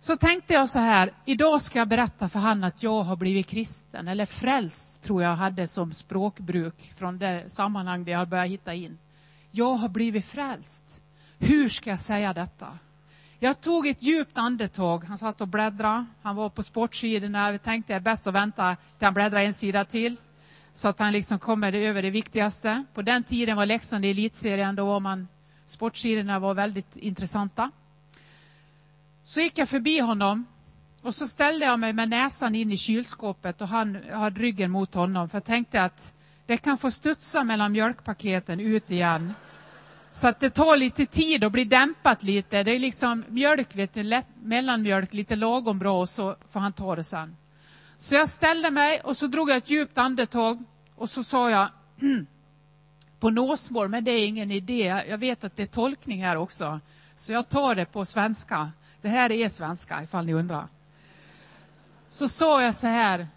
Så 0.00 0.16
tänkte 0.16 0.54
jag 0.54 0.70
så 0.70 0.78
här, 0.78 1.12
idag 1.24 1.62
ska 1.62 1.78
jag 1.78 1.88
berätta 1.88 2.28
för 2.28 2.38
han 2.38 2.64
att 2.64 2.82
jag 2.82 3.02
har 3.02 3.16
blivit 3.16 3.46
kristen, 3.46 4.08
eller 4.08 4.26
frälst 4.26 5.02
tror 5.02 5.22
jag 5.22 5.36
hade 5.36 5.68
som 5.68 5.92
språkbruk 5.92 6.92
från 6.96 7.18
det 7.18 7.44
sammanhang 7.46 8.04
där 8.04 8.12
jag 8.12 8.28
började 8.28 8.48
hitta 8.48 8.74
in. 8.74 8.98
Jag 9.50 9.74
har 9.74 9.88
blivit 9.88 10.24
frälst. 10.24 11.00
Hur 11.38 11.68
ska 11.68 11.90
jag 11.90 12.00
säga 12.00 12.32
detta? 12.32 12.78
Jag 13.44 13.60
tog 13.60 13.86
ett 13.86 14.02
djupt 14.02 14.38
andetag. 14.38 15.04
Han 15.04 15.18
satt 15.18 15.40
och 15.40 15.48
bläddrade. 15.48 16.04
Han 16.22 16.36
var 16.36 16.48
på 16.48 16.62
sportsidorna. 16.62 17.50
Jag 17.50 17.62
tänkte 17.62 17.92
det 17.92 17.96
är 17.96 18.00
bäst 18.00 18.26
att 18.26 18.34
vänta 18.34 18.76
till 18.98 19.04
han 19.04 19.14
bläddrar 19.14 19.40
en 19.40 19.54
sida 19.54 19.84
till. 19.84 20.16
Så 20.72 20.88
att 20.88 20.98
han 20.98 21.12
liksom 21.12 21.38
kommer 21.38 21.72
över 21.72 22.02
det 22.02 22.10
viktigaste. 22.10 22.84
På 22.94 23.02
den 23.02 23.22
tiden 23.22 23.56
var 23.56 23.66
Leksand 23.66 24.04
i 24.04 24.10
elitserien. 24.10 24.76
Då 24.76 24.86
var 24.86 25.00
man, 25.00 25.28
sportsidorna 25.66 26.38
var 26.38 26.54
väldigt 26.54 26.96
intressanta. 26.96 27.70
Så 29.24 29.40
gick 29.40 29.58
jag 29.58 29.68
förbi 29.68 29.98
honom 29.98 30.46
och 31.02 31.14
så 31.14 31.26
ställde 31.26 31.66
jag 31.66 31.80
mig 31.80 31.92
med 31.92 32.08
näsan 32.08 32.54
in 32.54 32.72
i 32.72 32.76
kylskåpet 32.76 33.60
och 33.60 33.68
han 33.68 33.98
hade 34.12 34.40
ryggen 34.40 34.70
mot 34.70 34.94
honom. 34.94 35.28
För 35.28 35.36
jag 35.36 35.44
tänkte 35.44 35.82
att 35.82 36.14
det 36.46 36.56
kan 36.56 36.78
få 36.78 36.90
studsa 36.90 37.44
mellan 37.44 37.72
mjölkpaketen 37.72 38.60
ut 38.60 38.90
igen. 38.90 39.34
Så 40.14 40.28
att 40.28 40.40
det 40.40 40.50
tar 40.50 40.76
lite 40.76 41.06
tid 41.06 41.44
att 41.44 41.52
bli 41.52 41.64
dämpat 41.64 42.22
lite. 42.22 42.62
Det 42.62 42.70
är 42.70 42.78
liksom 42.78 43.24
mjölk, 43.28 43.76
vet 43.76 43.94
du, 43.94 44.02
lätt, 44.02 44.26
mellanmjölk, 44.42 45.12
lite 45.12 45.36
lagom 45.36 45.78
bra 45.78 46.00
och 46.00 46.08
så 46.08 46.36
får 46.50 46.60
han 46.60 46.72
ta 46.72 46.96
det 46.96 47.04
sen. 47.04 47.36
Så 47.96 48.14
jag 48.14 48.28
ställde 48.28 48.70
mig 48.70 49.00
och 49.00 49.16
så 49.16 49.26
drog 49.26 49.50
jag 49.50 49.56
ett 49.56 49.70
djupt 49.70 49.98
andetag 49.98 50.64
och 50.94 51.10
så 51.10 51.24
sa 51.24 51.50
jag 51.50 51.68
på 53.20 53.30
nåsmål, 53.30 53.88
men 53.88 54.04
det 54.04 54.10
är 54.10 54.26
ingen 54.26 54.50
idé. 54.50 55.02
Jag 55.08 55.18
vet 55.18 55.44
att 55.44 55.56
det 55.56 55.62
är 55.62 55.66
tolkning 55.66 56.24
här 56.24 56.36
också. 56.36 56.80
Så 57.14 57.32
jag 57.32 57.48
tar 57.48 57.74
det 57.74 57.84
på 57.84 58.04
svenska. 58.04 58.72
Det 59.02 59.08
här 59.08 59.32
är 59.32 59.48
svenska 59.48 60.02
ifall 60.02 60.26
ni 60.26 60.34
undrar. 60.34 60.68
Så 62.08 62.28
sa 62.28 62.62
jag 62.62 62.74
så 62.74 62.86
här. 62.86 63.28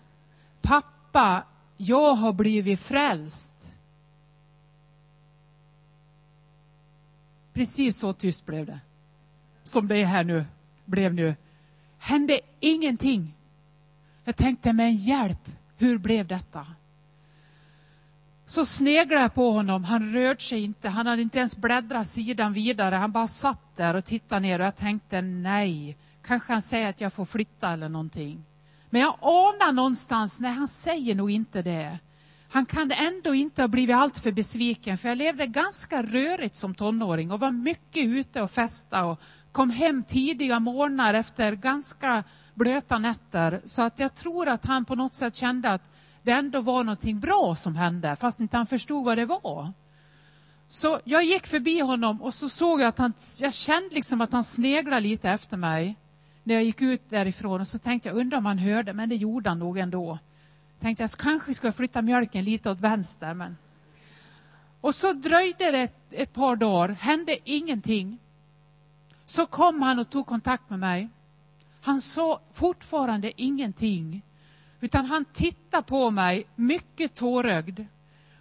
Pappa, 0.61 1.43
jag 1.77 2.13
har 2.13 2.33
blivit 2.33 2.79
frälst. 2.79 3.53
Precis 7.57 7.97
så 7.97 8.13
tyst 8.13 8.45
blev 8.45 8.65
det. 8.65 8.79
Som 9.63 9.87
det 9.87 9.97
är 9.97 10.05
här 10.05 10.23
nu, 10.23 10.45
blev 10.85 11.13
nu. 11.13 11.35
Hände 11.99 12.39
ingenting. 12.59 13.33
Jag 14.23 14.35
tänkte, 14.35 14.73
men 14.73 14.95
hjälp, 14.95 15.49
hur 15.77 15.97
blev 15.97 16.27
detta? 16.27 16.67
Så 18.45 18.65
sneglade 18.65 19.21
jag 19.21 19.33
på 19.33 19.51
honom, 19.51 19.83
han 19.83 20.13
rörde 20.13 20.39
sig 20.39 20.63
inte, 20.63 20.89
han 20.89 21.07
hade 21.07 21.21
inte 21.21 21.39
ens 21.39 21.57
bläddrat 21.57 22.07
sidan 22.07 22.53
vidare, 22.53 22.95
han 22.95 23.11
bara 23.11 23.27
satt 23.27 23.75
där 23.75 23.95
och 23.95 24.05
tittade 24.05 24.41
ner 24.41 24.59
och 24.59 24.65
jag 24.65 24.75
tänkte 24.75 25.21
nej, 25.21 25.97
kanske 26.21 26.53
han 26.53 26.61
säger 26.61 26.89
att 26.89 27.01
jag 27.01 27.13
får 27.13 27.25
flytta 27.25 27.73
eller 27.73 27.89
någonting. 27.89 28.43
Men 28.89 29.01
jag 29.01 29.17
anar 29.21 29.71
någonstans, 29.71 30.39
nej 30.39 30.51
han 30.51 30.67
säger 30.67 31.15
nog 31.15 31.31
inte 31.31 31.61
det 31.61 31.99
han 32.49 32.65
kan 32.65 32.91
ändå 32.91 33.33
inte 33.35 33.61
ha 33.61 33.67
blivit 33.67 33.95
alltför 33.95 34.31
besviken, 34.31 34.97
för 34.97 35.09
jag 35.09 35.17
levde 35.17 35.47
ganska 35.47 36.03
rörigt 36.03 36.55
som 36.55 36.75
tonåring 36.75 37.31
och 37.31 37.39
var 37.39 37.51
mycket 37.51 38.05
ute 38.05 38.41
och 38.41 38.51
festa 38.51 39.05
och 39.05 39.19
kom 39.51 39.69
hem 39.69 40.03
tidiga 40.03 40.59
morgnar 40.59 41.13
efter 41.13 41.55
ganska 41.55 42.23
blöta 42.53 42.97
nätter. 42.97 43.61
Så 43.65 43.81
att 43.81 43.99
jag 43.99 44.15
tror 44.15 44.47
att 44.47 44.65
han 44.65 44.85
på 44.85 44.95
något 44.95 45.13
sätt 45.13 45.35
kände 45.35 45.69
att 45.69 45.89
det 46.23 46.31
ändå 46.31 46.61
var 46.61 46.83
någonting 46.83 47.19
bra 47.19 47.55
som 47.55 47.75
hände, 47.75 48.15
fast 48.15 48.39
inte 48.39 48.57
han 48.57 48.67
förstod 48.67 49.05
vad 49.05 49.17
det 49.17 49.25
var. 49.25 49.73
Så 50.67 50.99
jag 51.03 51.23
gick 51.23 51.47
förbi 51.47 51.79
honom 51.79 52.21
och 52.21 52.33
så 52.33 52.49
såg 52.49 52.81
jag 52.81 52.87
att 52.87 52.97
han, 52.97 53.13
jag 53.39 53.53
kände 53.53 53.95
liksom 53.95 54.21
att 54.21 54.31
han 54.31 54.43
sneglade 54.43 55.01
lite 55.01 55.29
efter 55.29 55.57
mig 55.57 55.95
när 56.43 56.53
jag 56.53 56.63
gick 56.63 56.81
ut 56.81 57.09
därifrån 57.09 57.61
och 57.61 57.67
så 57.67 57.79
tänkte 57.79 58.09
jag, 58.09 58.17
undrar 58.17 58.37
om 58.37 58.45
han 58.45 58.57
hörde, 58.57 58.93
men 58.93 59.09
det 59.09 59.15
gjorde 59.15 59.49
han 59.49 59.59
nog 59.59 59.77
ändå 59.77 60.19
tänkte 60.79 61.03
jag 61.03 61.11
kanske 61.11 61.53
ska 61.53 61.71
flytta 61.71 62.01
mjölken 62.01 62.43
lite 62.43 62.69
åt 62.69 62.79
vänster. 62.79 63.33
Men... 63.33 63.57
Och 64.81 64.95
så 64.95 65.13
dröjde 65.13 65.71
det 65.71 65.79
ett, 65.79 66.13
ett 66.13 66.33
par 66.33 66.55
dagar, 66.55 66.89
hände 66.89 67.37
ingenting. 67.43 68.19
Så 69.25 69.45
kom 69.45 69.81
han 69.81 69.99
och 69.99 70.09
tog 70.09 70.25
kontakt 70.25 70.69
med 70.69 70.79
mig. 70.79 71.09
Han 71.81 72.01
sa 72.01 72.41
fortfarande 72.53 73.41
ingenting, 73.41 74.21
utan 74.81 75.05
han 75.05 75.25
tittade 75.25 75.83
på 75.83 76.11
mig 76.11 76.47
mycket 76.55 77.15
tårögd. 77.15 77.79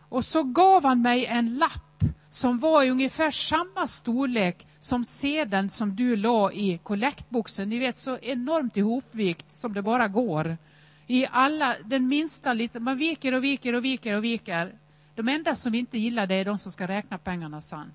Och 0.09 0.25
så 0.25 0.43
gav 0.43 0.85
han 0.85 1.03
mig 1.03 1.27
en 1.27 1.59
lapp 1.59 2.05
som 2.31 2.59
var 2.59 2.83
i 2.83 2.91
ungefär 2.91 3.31
samma 3.31 3.87
storlek 3.87 4.67
som 4.81 5.05
sedeln 5.05 5.71
som 5.71 5.97
du 5.97 6.17
la 6.17 6.53
i 6.53 6.79
kollektboxen. 6.83 7.69
Ni 7.69 7.79
vet, 7.79 7.99
så 7.99 8.19
enormt 8.19 8.77
ihopvikt 8.77 9.53
som 9.53 9.73
det 9.73 9.83
bara 9.83 10.09
går 10.09 10.57
i 11.07 11.27
alla, 11.31 11.77
den 11.85 12.09
minsta 12.09 12.53
lite, 12.53 12.81
man 12.81 12.99
viker 12.99 13.35
och 13.35 13.45
viker 13.45 13.73
och 13.73 13.85
viker 13.85 14.15
och 14.15 14.25
viker. 14.25 14.75
De 15.15 15.29
enda 15.29 15.55
som 15.55 15.75
inte 15.75 15.99
gillar 15.99 16.27
det 16.27 16.35
är 16.35 16.45
de 16.45 16.59
som 16.59 16.73
ska 16.73 16.89
räkna 16.89 17.19
pengarna 17.19 17.61
sen. 17.61 17.93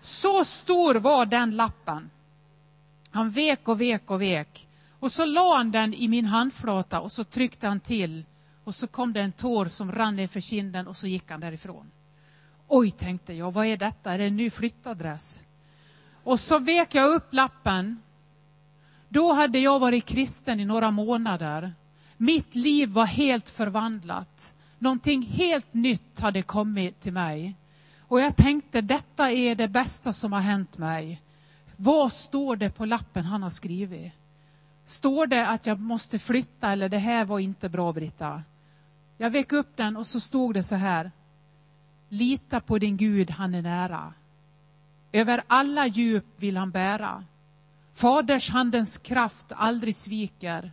Så 0.00 0.44
stor 0.44 0.94
var 0.94 1.26
den 1.26 1.50
lappen. 1.50 2.10
Han 3.10 3.30
vek 3.30 3.68
och 3.68 3.80
vek 3.80 4.10
och 4.10 4.22
vek. 4.22 4.68
Och 5.00 5.12
så 5.12 5.24
la 5.24 5.56
han 5.56 5.70
den 5.70 5.94
i 5.94 6.08
min 6.08 6.24
handflata 6.24 7.00
och 7.00 7.12
så 7.12 7.24
tryckte 7.24 7.66
han 7.66 7.80
till. 7.80 8.24
Och 8.64 8.74
så 8.74 8.86
kom 8.86 9.12
det 9.12 9.20
en 9.20 9.32
tår 9.32 9.66
som 9.66 9.92
rann 9.92 10.16
ner 10.16 10.28
för 10.28 10.40
kinden 10.40 10.86
och 10.86 10.96
så 10.96 11.06
gick 11.06 11.30
han 11.30 11.40
därifrån. 11.40 11.90
Oj, 12.68 12.90
tänkte 12.90 13.34
jag, 13.34 13.52
vad 13.52 13.66
är 13.66 13.76
detta? 13.76 14.12
Är 14.12 14.18
det 14.18 14.24
en 14.24 14.36
ny 14.36 14.50
flyttadress? 14.50 15.44
Och 16.24 16.40
så 16.40 16.58
vek 16.58 16.94
jag 16.94 17.10
upp 17.10 17.34
lappen. 17.34 18.02
Då 19.08 19.32
hade 19.32 19.58
jag 19.58 19.78
varit 19.78 20.04
kristen 20.04 20.60
i 20.60 20.64
några 20.64 20.90
månader 20.90 21.74
mitt 22.18 22.54
liv 22.54 22.88
var 22.88 23.06
helt 23.06 23.48
förvandlat. 23.48 24.54
Någonting 24.78 25.22
helt 25.22 25.74
nytt 25.74 26.20
hade 26.20 26.42
kommit 26.42 27.00
till 27.00 27.12
mig. 27.12 27.54
Och 28.00 28.20
jag 28.20 28.36
tänkte, 28.36 28.80
detta 28.80 29.30
är 29.30 29.54
det 29.54 29.68
bästa 29.68 30.12
som 30.12 30.32
har 30.32 30.40
hänt 30.40 30.78
mig. 30.78 31.22
Vad 31.76 32.12
står 32.12 32.56
det 32.56 32.70
på 32.70 32.84
lappen 32.84 33.24
han 33.24 33.42
har 33.42 33.50
skrivit? 33.50 34.12
Står 34.84 35.26
det 35.26 35.46
att 35.46 35.66
jag 35.66 35.80
måste 35.80 36.18
flytta 36.18 36.72
eller 36.72 36.88
det 36.88 36.98
här 36.98 37.24
var 37.24 37.38
inte 37.38 37.68
bra, 37.68 37.92
Britta? 37.92 38.42
Jag 39.16 39.30
vek 39.30 39.52
upp 39.52 39.76
den 39.76 39.96
och 39.96 40.06
så 40.06 40.20
stod 40.20 40.54
det 40.54 40.62
så 40.62 40.74
här. 40.74 41.10
Lita 42.08 42.60
på 42.60 42.78
din 42.78 42.96
Gud, 42.96 43.30
han 43.30 43.54
är 43.54 43.62
nära. 43.62 44.14
Över 45.12 45.42
alla 45.46 45.86
djup 45.86 46.24
vill 46.36 46.56
han 46.56 46.70
bära. 46.70 47.24
Faders 47.94 48.50
handens 48.50 48.98
kraft 48.98 49.52
aldrig 49.56 49.94
sviker 49.96 50.72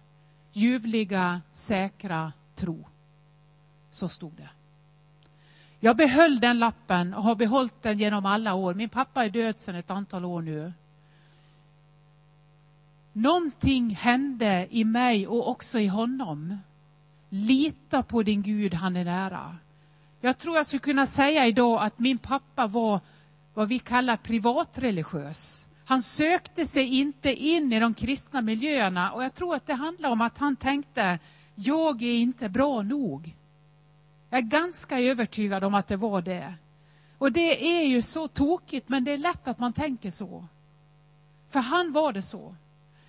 ljuvliga, 0.56 1.42
säkra 1.52 2.34
tro. 2.56 2.86
Så 3.92 4.10
stod 4.10 4.34
det. 4.34 4.50
Jag 5.80 5.98
behöll 5.98 6.40
den 6.40 6.60
lappen 6.60 7.14
och 7.14 7.24
har 7.24 7.36
behållit 7.36 7.82
den 7.82 8.00
genom 8.00 8.26
alla 8.26 8.54
år. 8.54 8.74
Min 8.74 8.90
pappa 8.90 9.26
är 9.26 9.30
död 9.30 9.60
sedan 9.60 9.76
ett 9.76 9.90
antal 9.90 10.26
år 10.26 10.42
nu. 10.42 10.74
Någonting 13.14 13.90
hände 13.90 14.68
i 14.70 14.84
mig 14.84 15.28
och 15.28 15.50
också 15.50 15.80
i 15.80 15.88
honom. 15.88 16.58
Lita 17.30 18.04
på 18.04 18.24
din 18.24 18.42
Gud, 18.42 18.74
han 18.74 18.96
är 18.96 19.06
nära. 19.06 19.58
Jag 20.22 20.38
tror 20.38 20.58
jag 20.58 20.68
skulle 20.68 20.80
kunna 20.80 21.06
säga 21.06 21.48
idag 21.48 21.84
att 21.84 22.00
min 22.00 22.18
pappa 22.18 22.68
var 22.68 23.00
vad 23.54 23.68
vi 23.68 23.80
kallar 23.80 24.18
privatreligiös. 24.18 25.68
Han 25.86 26.02
sökte 26.02 26.66
sig 26.66 27.00
inte 27.00 27.34
in 27.34 27.74
i 27.74 27.80
de 27.80 27.94
kristna 27.94 28.42
miljöerna 28.42 29.12
och 29.12 29.24
jag 29.24 29.34
tror 29.34 29.56
att 29.56 29.68
det 29.68 29.74
handlar 29.74 30.10
om 30.10 30.22
att 30.22 30.38
han 30.38 30.56
tänkte, 30.56 31.20
jag 31.56 32.02
är 32.02 32.16
inte 32.16 32.50
bra 32.50 32.82
nog. 32.82 33.36
Jag 34.30 34.38
är 34.38 34.42
ganska 34.42 35.00
övertygad 35.00 35.64
om 35.64 35.74
att 35.74 35.88
det 35.88 35.98
var 35.98 36.22
det. 36.22 36.54
Och 37.18 37.32
det 37.32 37.80
är 37.80 37.88
ju 37.88 38.02
så 38.02 38.28
tokigt, 38.28 38.90
men 38.90 39.04
det 39.04 39.12
är 39.12 39.18
lätt 39.18 39.48
att 39.48 39.60
man 39.60 39.74
tänker 39.74 40.12
så. 40.12 40.46
För 41.50 41.60
han 41.60 41.92
var 41.92 42.14
det 42.14 42.22
så. 42.22 42.56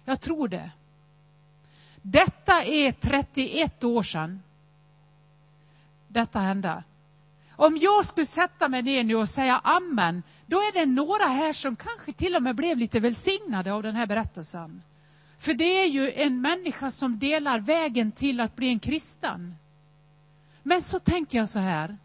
Jag 0.04 0.20
tror 0.20 0.48
det. 0.48 0.70
Detta 2.02 2.62
är 2.62 2.92
31 2.92 3.84
år 3.84 4.02
sedan 4.02 4.42
detta 6.08 6.38
hände. 6.38 6.84
Om 7.56 7.76
jag 7.76 8.06
skulle 8.06 8.26
sätta 8.26 8.68
mig 8.68 8.82
ner 8.82 9.04
nu 9.04 9.14
och 9.14 9.28
säga 9.28 9.60
amen, 9.64 10.22
då 10.46 10.56
är 10.56 10.72
det 10.72 10.86
några 10.86 11.24
här 11.24 11.52
som 11.52 11.76
kanske 11.76 12.12
till 12.12 12.36
och 12.36 12.42
med 12.42 12.56
blev 12.56 12.78
lite 12.78 13.00
välsignade 13.00 13.72
av 13.72 13.82
den 13.82 13.96
här 13.96 14.06
berättelsen. 14.06 14.82
För 15.38 15.54
det 15.54 15.82
är 15.82 15.86
ju 15.86 16.12
en 16.12 16.40
människa 16.40 16.90
som 16.90 17.18
delar 17.18 17.60
vägen 17.60 18.12
till 18.12 18.40
att 18.40 18.56
bli 18.56 18.68
en 18.68 18.78
kristen. 18.78 19.54
Men 20.62 20.82
så 20.82 20.98
tänker 20.98 21.38
jag 21.38 21.48
så 21.48 21.58
här, 21.58 21.96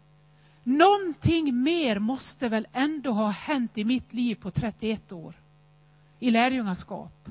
någonting 0.62 1.62
mer 1.62 1.98
måste 1.98 2.48
väl 2.48 2.66
ändå 2.72 3.10
ha 3.10 3.28
hänt 3.28 3.78
i 3.78 3.84
mitt 3.84 4.12
liv 4.12 4.34
på 4.34 4.50
31 4.50 5.12
år 5.12 5.34
i 6.20 6.30
lärjungaskap. 6.30 7.28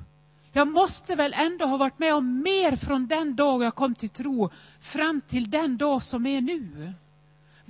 Jag 0.51 0.67
måste 0.67 1.15
väl 1.15 1.33
ändå 1.33 1.65
ha 1.65 1.77
varit 1.77 1.99
med 1.99 2.15
om 2.15 2.41
mer 2.41 2.75
från 2.75 3.07
den 3.07 3.35
dag 3.35 3.63
jag 3.63 3.75
kom 3.75 3.95
till 3.95 4.09
tro 4.09 4.49
fram 4.81 5.21
till 5.21 5.49
den 5.49 5.77
dag 5.77 6.03
som 6.03 6.25
är 6.25 6.41
nu. 6.41 6.93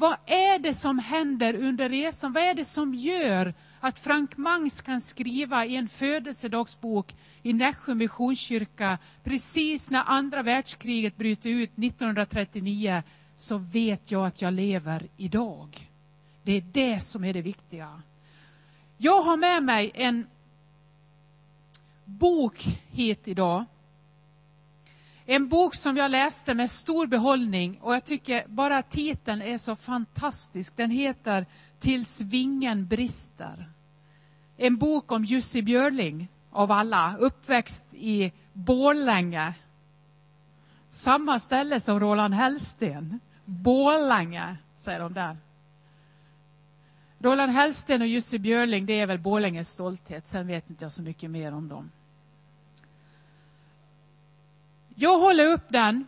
Vad 0.02 0.18
är 0.26 0.60
det 0.60 0.74
som 0.74 1.00
händer 1.00 1.56
under 1.56 1.90
resan? 1.90 2.34
Vad 2.34 2.44
är 2.44 2.54
det 2.54 2.66
som 2.66 2.94
gör 2.94 3.54
att 3.80 4.00
Frank 4.00 4.38
Mangs 4.38 4.82
kan 4.82 5.02
skriva 5.02 5.66
i 5.66 5.76
en 5.76 5.90
födelsedagsbok 5.90 7.16
i 7.42 7.54
Nässjö 7.54 7.96
Missionskyrka 7.96 8.98
precis 9.24 9.90
när 9.90 10.04
andra 10.08 10.44
världskriget 10.44 11.18
bryter 11.18 11.50
ut 11.50 11.70
1939 11.78 13.04
så 13.36 13.58
vet 13.58 14.12
jag 14.12 14.26
att 14.26 14.42
jag 14.42 14.54
lever 14.54 15.08
idag. 15.18 15.90
Det 16.44 16.52
är 16.52 16.62
det 16.62 17.00
som 17.00 17.24
är 17.24 17.34
det 17.34 17.42
viktiga. 17.42 18.02
Jag 18.98 19.22
har 19.22 19.38
med 19.38 19.64
mig 19.64 19.92
en 19.94 20.28
bok 22.06 22.68
hit 22.92 23.28
idag. 23.28 23.66
En 25.26 25.48
bok 25.48 25.76
som 25.76 25.98
jag 25.98 26.12
läste 26.12 26.54
med 26.54 26.72
stor 26.72 27.08
behållning 27.08 27.80
och 27.82 27.96
jag 27.96 28.04
tycker 28.04 28.48
bara 28.48 28.82
titeln 28.82 29.42
är 29.42 29.58
så 29.58 29.76
fantastisk. 29.76 30.78
Den 30.78 30.92
heter 30.92 31.46
Tills 31.80 32.22
vingen 32.22 32.88
brister. 32.88 33.70
En 34.58 34.78
bok 34.78 35.12
om 35.12 35.26
Jussi 35.26 35.62
Björling 35.62 36.28
av 36.52 36.72
alla, 36.72 37.16
uppväxt 37.20 37.86
i 37.92 38.32
Borlänge. 38.54 39.54
Samma 40.94 41.40
ställe 41.40 41.80
som 41.80 42.00
Roland 42.00 42.34
Hellsten. 42.34 43.20
Borlänge, 43.46 44.58
säger 44.76 45.00
de 45.00 45.14
där. 45.14 45.38
Roland 47.20 47.52
Hellsten 47.52 48.02
och 48.02 48.08
Jussi 48.08 48.40
Björling, 48.40 48.86
det 48.86 49.00
är 49.00 49.08
väl 49.08 49.20
Borlänges 49.20 49.70
stolthet. 49.70 50.28
Sen 50.28 50.48
vet 50.48 50.70
inte 50.70 50.86
jag 50.86 50.92
så 50.92 51.04
mycket 51.04 51.32
mer 51.32 51.54
om 51.54 51.68
dem. 51.68 51.92
Jag 54.96 55.20
håller 55.20 55.48
upp 55.48 55.70
den 55.70 56.08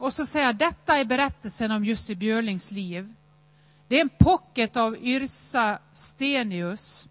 och 0.00 0.12
så 0.12 0.26
säger 0.26 0.46
jag, 0.46 0.56
detta 0.56 0.96
är 0.96 1.04
berättelsen 1.04 1.70
om 1.70 1.84
Jussi 1.84 2.14
Björlings 2.14 2.70
liv. 2.70 3.14
Det 3.88 3.96
är 3.96 4.00
en 4.00 4.08
pocket 4.18 4.76
av 4.76 4.96
Yrsa 4.96 5.78
Stenius. 5.92 7.08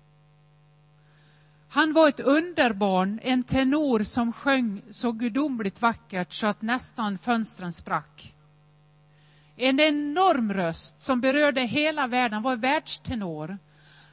Han 1.70 1.94
var 1.94 2.10
ett 2.10 2.20
underbarn, 2.20 3.20
en 3.24 3.44
tenor 3.44 4.04
som 4.04 4.34
sjöng 4.34 4.82
så 4.90 5.12
gudomligt 5.12 5.82
vackert 5.82 6.34
så 6.34 6.48
att 6.48 6.62
nästan 6.62 7.18
fönstren 7.18 7.74
sprack. 7.74 8.34
En 9.56 9.80
enorm 9.80 10.54
röst 10.54 11.02
som 11.02 11.22
berörde 11.22 11.62
hela 11.62 12.08
världen, 12.08 12.34
han 12.34 12.44
var 12.44 12.56
världstenor. 12.56 13.58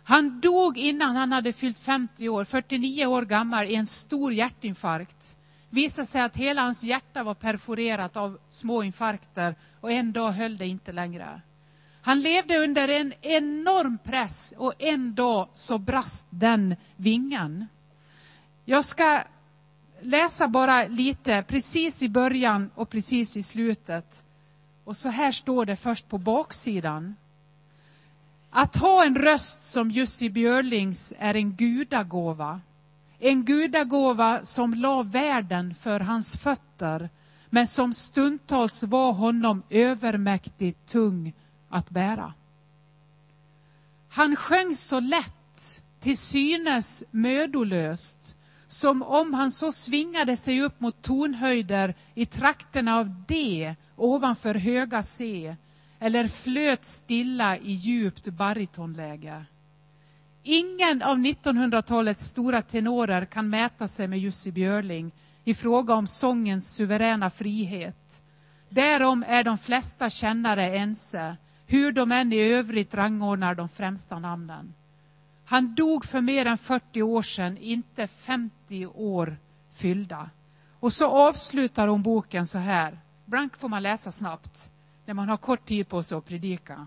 Han 0.05 0.41
dog 0.41 0.79
innan 0.79 1.17
han 1.17 1.33
hade 1.33 1.53
fyllt 1.53 1.79
50 1.79 2.29
år, 2.29 2.45
49 2.45 3.07
år 3.07 3.23
gammal, 3.23 3.67
i 3.67 3.75
en 3.75 3.87
stor 3.87 4.33
hjärtinfarkt 4.33 5.36
visade 5.77 6.07
sig 6.07 6.21
att 6.21 6.37
hela 6.37 6.63
hans 6.63 6.85
hjärta 6.85 7.23
var 7.23 7.35
perforerat 7.35 8.17
av 8.17 8.39
små 8.51 8.83
infarkter 8.83 9.55
och 9.81 9.93
en 9.93 10.13
dag 10.13 10.31
höll 10.31 10.57
det 10.57 10.67
inte 10.67 10.93
längre. 10.93 11.41
Han 12.03 12.21
levde 12.21 12.59
under 12.59 12.89
en 12.89 13.13
enorm 13.21 13.99
press 14.05 14.55
och 14.57 14.75
en 14.79 15.15
dag 15.15 15.49
så 15.55 15.79
brast 15.79 16.27
den 16.31 16.77
vingen. 16.97 17.67
Jag 18.65 18.85
ska 18.85 19.23
läsa 20.01 20.49
bara 20.49 20.87
lite, 20.87 21.45
precis 21.49 22.03
i 22.03 22.09
början 22.09 22.71
och 22.75 22.91
precis 22.91 23.37
i 23.37 23.43
slutet. 23.43 24.23
Och 24.85 24.97
så 24.97 25.09
här 25.09 25.33
står 25.33 25.65
det 25.65 25.77
först 25.77 26.09
på 26.09 26.19
baksidan. 26.19 27.17
Att 28.51 28.77
ha 28.77 29.05
en 29.05 29.17
röst 29.17 29.63
som 29.63 29.91
Jussi 29.91 30.31
Björlings 30.31 31.15
är 31.19 31.35
en 31.35 31.57
gudagåva. 31.57 32.61
En 33.19 33.45
gudagåva 33.45 34.43
som 34.43 34.75
la 34.75 35.03
världen 35.03 35.75
för 35.75 36.01
hans 36.01 36.37
fötter, 36.37 37.11
men 37.51 37.67
som 37.67 37.95
stundtals 37.95 38.83
var 38.83 39.13
honom 39.13 39.63
övermäktigt 39.71 40.87
tung 40.87 41.33
att 41.69 41.91
bära. 41.91 42.35
Han 44.09 44.37
sjöng 44.37 44.75
så 44.75 45.01
lätt, 45.01 45.83
till 46.01 46.19
synes 46.19 47.05
mödolöst, 47.11 48.37
som 48.67 49.03
om 49.03 49.35
han 49.35 49.51
så 49.51 49.73
svingade 49.73 50.37
sig 50.37 50.63
upp 50.63 50.81
mot 50.81 51.03
tonhöjder 51.03 51.95
i 52.15 52.27
trakterna 52.27 52.97
av 52.97 53.25
D 53.29 53.75
ovanför 53.97 54.55
höga 54.55 55.03
C, 55.03 55.57
eller 55.99 56.29
flöt 56.29 56.85
stilla 56.85 57.57
i 57.57 57.73
djupt 57.73 58.29
baritonläge. 58.29 59.45
Ingen 60.49 61.03
av 61.03 61.19
1900-talets 61.19 62.25
stora 62.25 62.63
tenorer 62.63 63.25
kan 63.25 63.51
mäta 63.51 63.89
sig 63.89 64.09
med 64.09 64.19
Jussi 64.19 64.53
Björling 64.53 65.13
i 65.45 65.55
fråga 65.55 65.95
om 65.95 66.07
sångens 66.07 66.75
suveräna 66.75 67.31
frihet. 67.31 68.23
Därom 68.69 69.25
är 69.29 69.45
de 69.45 69.59
flesta 69.59 70.11
kännare 70.11 70.77
ense, 70.77 71.37
hur 71.67 71.93
de 71.93 72.13
än 72.13 72.33
i 72.33 72.39
övrigt 72.39 72.95
rangordnar 72.95 73.55
de 73.55 73.69
främsta 73.69 74.19
namnen. 74.19 74.75
Han 75.45 75.75
dog 75.75 76.05
för 76.05 76.21
mer 76.21 76.47
än 76.47 76.59
40 76.59 77.03
år 77.03 77.23
sedan, 77.23 77.59
inte 77.59 78.07
50 78.07 78.87
år 78.87 79.37
fyllda. 79.73 80.31
Och 80.81 80.93
så 80.93 81.07
avslutar 81.07 81.89
hon 81.89 82.03
boken 82.03 82.47
så 82.47 82.59
här. 82.59 82.99
blank 83.25 83.57
får 83.57 83.69
man 83.69 83.83
läsa 83.83 84.13
snabbt 84.13 84.71
när 85.07 85.15
man 85.15 85.29
har 85.29 85.37
kort 85.37 85.65
tid 85.65 85.89
på 85.89 86.03
sig 86.03 86.19
att 86.19 86.27
predika. 86.27 86.87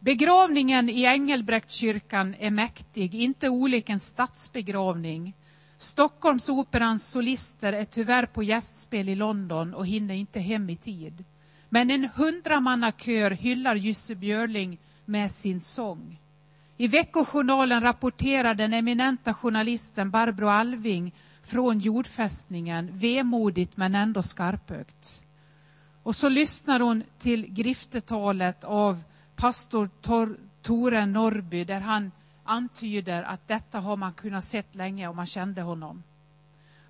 Begravningen 0.00 0.88
i 0.88 1.02
Engelbrektskyrkan 1.02 2.34
är 2.38 2.50
mäktig, 2.50 3.14
inte 3.14 3.48
olik 3.48 3.88
en 3.88 4.00
statsbegravning. 4.00 5.34
Stockholmsoperans 5.78 7.08
solister 7.08 7.72
är 7.72 7.84
tyvärr 7.84 8.26
på 8.26 8.42
gästspel 8.42 9.08
i 9.08 9.14
London 9.14 9.74
och 9.74 9.86
hinner 9.86 10.14
inte 10.14 10.40
hem 10.40 10.70
i 10.70 10.76
tid. 10.76 11.24
Men 11.68 11.90
en 11.90 12.08
hundramannakör 12.14 13.30
hyllar 13.30 13.74
Jussi 13.74 14.14
Björling 14.14 14.78
med 15.04 15.32
sin 15.32 15.60
sång. 15.60 16.20
I 16.76 16.86
Veckojournalen 16.86 17.82
rapporterar 17.82 18.54
den 18.54 18.72
eminenta 18.72 19.34
journalisten 19.34 20.10
Barbro 20.10 20.48
Alving 20.48 21.14
från 21.42 21.78
jordfästningen, 21.78 22.90
vemodigt 22.92 23.76
men 23.76 23.94
ändå 23.94 24.22
skarpögt. 24.22 25.22
Och 26.02 26.16
så 26.16 26.28
lyssnar 26.28 26.80
hon 26.80 27.02
till 27.18 27.46
griftetalet 27.46 28.64
av 28.64 29.02
pastor 29.38 29.90
Tor, 30.00 30.36
Tore 30.62 31.06
Norrby 31.06 31.64
där 31.64 31.80
han 31.80 32.12
antyder 32.44 33.22
att 33.22 33.48
detta 33.48 33.80
har 33.80 33.96
man 33.96 34.12
kunnat 34.12 34.44
sett 34.44 34.74
länge 34.74 35.08
och 35.08 35.16
man 35.16 35.26
kände 35.26 35.62
honom. 35.62 36.02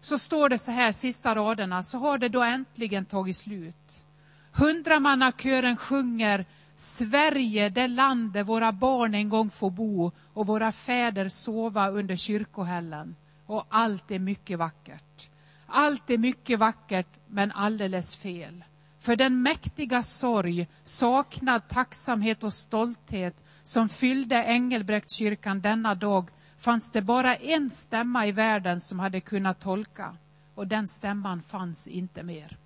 Så 0.01 0.19
står 0.19 0.49
det 0.49 0.59
så 0.59 0.71
här, 0.71 0.93
sista 0.93 1.35
raderna, 1.35 1.83
så 1.83 1.99
har 1.99 2.19
det 2.19 2.29
då 2.29 2.43
äntligen 2.43 3.05
tagit 3.05 3.37
slut. 3.37 4.05
Hundramannakören 4.53 5.77
sjunger 5.77 6.47
Sverige, 6.77 7.69
det 7.69 7.89
land 7.89 8.33
där 8.33 8.45
våra 8.45 8.73
barn 8.73 9.15
en 9.15 9.29
gång 9.29 9.51
får 9.51 9.71
bo 9.71 10.13
och 10.35 10.47
våra 10.47 10.73
fäder 10.73 11.29
sova 11.29 11.89
under 11.89 12.17
kyrkohällen. 12.17 13.17
Och 13.47 13.67
allt 13.69 14.11
är 14.11 14.19
mycket 14.19 14.59
vackert. 14.59 15.31
Allt 15.67 16.11
är 16.11 16.19
mycket 16.19 16.59
vackert, 16.59 17.09
men 17.27 17.53
alldeles 17.53 18.17
fel. 18.17 18.65
För 18.99 19.17
den 19.17 19.43
mäktiga 19.43 20.03
sorg, 20.03 20.69
saknad, 20.83 21.69
tacksamhet 21.69 22.43
och 22.43 22.55
stolthet 22.55 23.45
som 23.65 23.89
fyllde 23.89 24.37
Engelbrektskyrkan 24.37 25.61
denna 25.61 25.95
dag 25.95 26.31
fanns 26.59 26.93
det 26.93 27.03
bara 27.03 27.37
en 27.37 27.71
stämma 27.71 28.27
i 28.27 28.33
världen 28.33 28.81
som 28.81 28.99
hade 28.99 29.21
kunnat 29.21 29.61
tolka 29.61 30.17
och 30.55 30.67
den 30.67 30.89
stämman 30.89 31.43
fanns 31.43 31.89
inte 31.89 32.23
mer. 32.23 32.57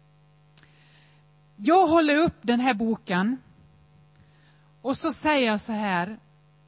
Jag 1.57 1.87
håller 1.87 2.16
upp 2.16 2.37
den 2.42 2.61
här 2.61 2.75
boken 2.75 3.38
och 4.83 4.97
så 4.97 5.12
säger 5.12 5.47
jag 5.47 5.61
så 5.61 5.73
här. 5.73 6.18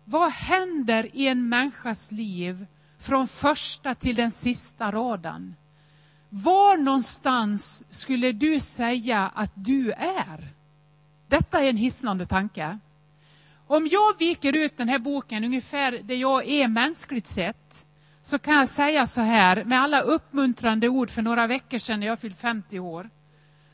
Vad 0.04 0.32
händer 0.32 1.16
i 1.16 1.28
en 1.28 1.48
människas 1.48 2.12
liv 2.12 2.66
från 2.98 3.28
första 3.28 3.94
till 3.94 4.16
den 4.16 4.30
sista 4.30 4.90
raden? 4.90 5.54
Var 6.36 6.76
någonstans 6.76 7.84
skulle 7.88 8.32
du 8.32 8.60
säga 8.60 9.30
att 9.34 9.50
du 9.54 9.92
är? 9.92 10.48
Detta 11.28 11.60
är 11.60 11.68
en 11.68 11.76
hisnande 11.76 12.26
tanke. 12.26 12.78
Om 13.66 13.86
jag 13.86 14.18
viker 14.18 14.56
ut 14.56 14.76
den 14.76 14.88
här 14.88 14.98
boken 14.98 15.44
ungefär 15.44 15.92
där 16.02 16.14
jag 16.14 16.48
är 16.48 16.68
mänskligt 16.68 17.26
sett, 17.26 17.86
så 18.22 18.38
kan 18.38 18.54
jag 18.54 18.68
säga 18.68 19.06
så 19.06 19.20
här 19.20 19.64
med 19.64 19.80
alla 19.80 20.00
uppmuntrande 20.00 20.88
ord 20.88 21.10
för 21.10 21.22
några 21.22 21.46
veckor 21.46 21.78
sedan 21.78 22.00
när 22.00 22.06
jag 22.06 22.18
fyllde 22.18 22.36
50 22.36 22.78
år, 22.78 23.10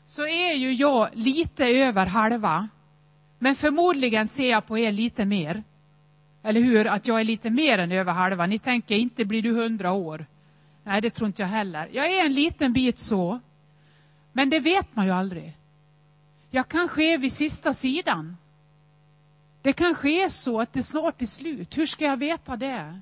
så 0.05 0.27
är 0.27 0.53
ju 0.53 0.73
jag 0.73 1.09
lite 1.13 1.65
över 1.65 2.05
halva. 2.05 2.69
Men 3.39 3.55
förmodligen 3.55 4.27
ser 4.27 4.51
jag 4.51 4.65
på 4.65 4.77
er 4.77 4.91
lite 4.91 5.25
mer. 5.25 5.63
Eller 6.43 6.61
hur? 6.61 6.87
Att 6.87 7.07
jag 7.07 7.19
är 7.19 7.23
lite 7.23 7.49
mer 7.49 7.77
än 7.77 7.91
över 7.91 8.11
halva. 8.11 8.45
Ni 8.45 8.59
tänker, 8.59 8.95
inte 8.95 9.25
blir 9.25 9.41
du 9.41 9.51
hundra 9.53 9.91
år. 9.91 10.25
Nej, 10.83 11.01
det 11.01 11.09
tror 11.09 11.27
inte 11.27 11.41
jag 11.41 11.49
heller. 11.49 11.89
Jag 11.91 12.13
är 12.13 12.25
en 12.25 12.33
liten 12.33 12.73
bit 12.73 12.99
så. 12.99 13.39
Men 14.31 14.49
det 14.49 14.59
vet 14.59 14.95
man 14.95 15.05
ju 15.05 15.11
aldrig. 15.11 15.57
Jag 16.49 16.67
kanske 16.67 17.13
är 17.13 17.17
vid 17.17 17.33
sista 17.33 17.73
sidan. 17.73 18.37
Det 19.61 19.73
kanske 19.73 20.09
är 20.25 20.29
så 20.29 20.59
att 20.59 20.73
det 20.73 20.83
snart 20.83 21.21
är 21.21 21.25
slut. 21.25 21.77
Hur 21.77 21.85
ska 21.85 22.05
jag 22.05 22.17
veta 22.17 22.55
det? 22.55 22.99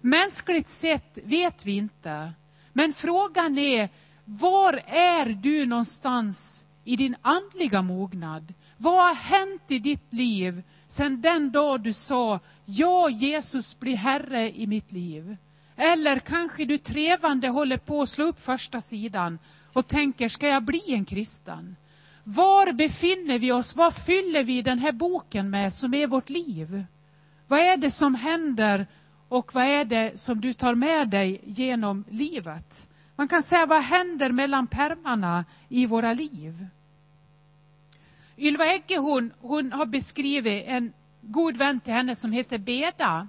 Mänskligt 0.00 0.68
sett 0.68 1.18
vet 1.24 1.66
vi 1.66 1.76
inte. 1.76 2.32
Men 2.72 2.92
frågan 2.92 3.58
är, 3.58 3.88
var 4.24 4.80
är 4.86 5.26
du 5.26 5.66
någonstans 5.66 6.66
i 6.84 6.96
din 6.96 7.16
andliga 7.22 7.82
mognad? 7.82 8.54
Vad 8.76 9.04
har 9.04 9.14
hänt 9.14 9.62
i 9.68 9.78
ditt 9.78 10.12
liv 10.12 10.62
sedan 10.86 11.20
den 11.20 11.52
dag 11.52 11.80
du 11.80 11.92
sa, 11.92 12.40
ja 12.64 13.10
Jesus 13.10 13.78
blir 13.78 13.96
Herre 13.96 14.60
i 14.60 14.66
mitt 14.66 14.92
liv? 14.92 15.36
Eller 15.76 16.18
kanske 16.18 16.64
du 16.64 16.78
trevande 16.78 17.48
håller 17.48 17.78
på 17.78 18.02
att 18.02 18.08
slå 18.08 18.24
upp 18.24 18.44
första 18.44 18.80
sidan 18.80 19.38
och 19.72 19.86
tänker, 19.86 20.28
ska 20.28 20.48
jag 20.48 20.62
bli 20.62 20.82
en 20.86 21.04
kristen? 21.04 21.76
Var 22.24 22.72
befinner 22.72 23.38
vi 23.38 23.52
oss? 23.52 23.76
Vad 23.76 23.94
fyller 23.94 24.44
vi 24.44 24.62
den 24.62 24.78
här 24.78 24.92
boken 24.92 25.50
med 25.50 25.72
som 25.72 25.94
är 25.94 26.06
vårt 26.06 26.30
liv? 26.30 26.84
Vad 27.48 27.58
är 27.58 27.76
det 27.76 27.90
som 27.90 28.14
händer 28.14 28.86
och 29.28 29.54
vad 29.54 29.64
är 29.64 29.84
det 29.84 30.20
som 30.20 30.40
du 30.40 30.52
tar 30.52 30.74
med 30.74 31.08
dig 31.08 31.40
genom 31.44 32.04
livet? 32.10 32.88
Man 33.16 33.28
kan 33.28 33.42
säga, 33.42 33.66
vad 33.66 33.82
händer 33.82 34.32
mellan 34.32 34.66
permarna 34.66 35.44
i 35.68 35.86
våra 35.86 36.12
liv? 36.12 36.66
Ylva 38.38 38.66
Egge 38.66 38.98
hon, 38.98 39.32
hon 39.40 39.72
har 39.72 39.86
beskrivit 39.86 40.64
en 40.66 40.92
god 41.20 41.56
vän 41.56 41.80
till 41.80 41.92
henne 41.92 42.16
som 42.16 42.32
heter 42.32 42.58
Beda. 42.58 43.28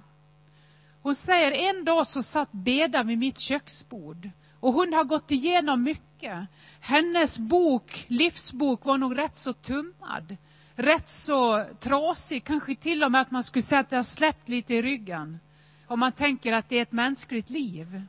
Hon 1.02 1.14
säger 1.14 1.52
en 1.52 1.84
dag 1.84 2.06
så 2.06 2.22
satt 2.22 2.52
Beda 2.52 3.02
vid 3.02 3.18
mitt 3.18 3.38
köksbord 3.38 4.30
och 4.60 4.72
hon 4.72 4.92
har 4.92 5.04
gått 5.04 5.30
igenom 5.30 5.82
mycket. 5.82 6.38
Hennes 6.80 7.38
bok, 7.38 8.04
livsbok, 8.08 8.84
var 8.84 8.98
nog 8.98 9.18
rätt 9.18 9.36
så 9.36 9.52
tummad. 9.52 10.36
Rätt 10.74 11.08
så 11.08 11.64
trasig, 11.80 12.44
kanske 12.44 12.74
till 12.74 13.04
och 13.04 13.12
med 13.12 13.20
att 13.20 13.30
man 13.30 13.44
skulle 13.44 13.62
säga 13.62 13.80
att 13.80 13.90
det 13.90 13.96
har 13.96 14.02
släppt 14.02 14.48
lite 14.48 14.74
i 14.74 14.82
ryggen. 14.82 15.40
Om 15.86 16.00
man 16.00 16.12
tänker 16.12 16.52
att 16.52 16.68
det 16.68 16.78
är 16.78 16.82
ett 16.82 16.92
mänskligt 16.92 17.50
liv. 17.50 18.02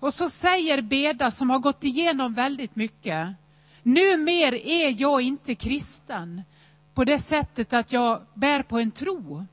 Och 0.00 0.14
så 0.14 0.28
säger 0.28 0.82
Beda, 0.82 1.30
som 1.30 1.50
har 1.50 1.58
gått 1.58 1.84
igenom 1.84 2.34
väldigt 2.34 2.76
mycket, 2.76 3.28
Numer 3.82 4.54
är 4.54 5.00
jag 5.00 5.22
inte 5.22 5.54
kristen 5.54 6.42
på 6.94 7.04
det 7.04 7.18
sättet 7.18 7.72
att 7.72 7.92
jag 7.92 8.22
bär 8.34 8.62
på 8.62 8.78
en 8.78 8.90
tro. 8.90 9.46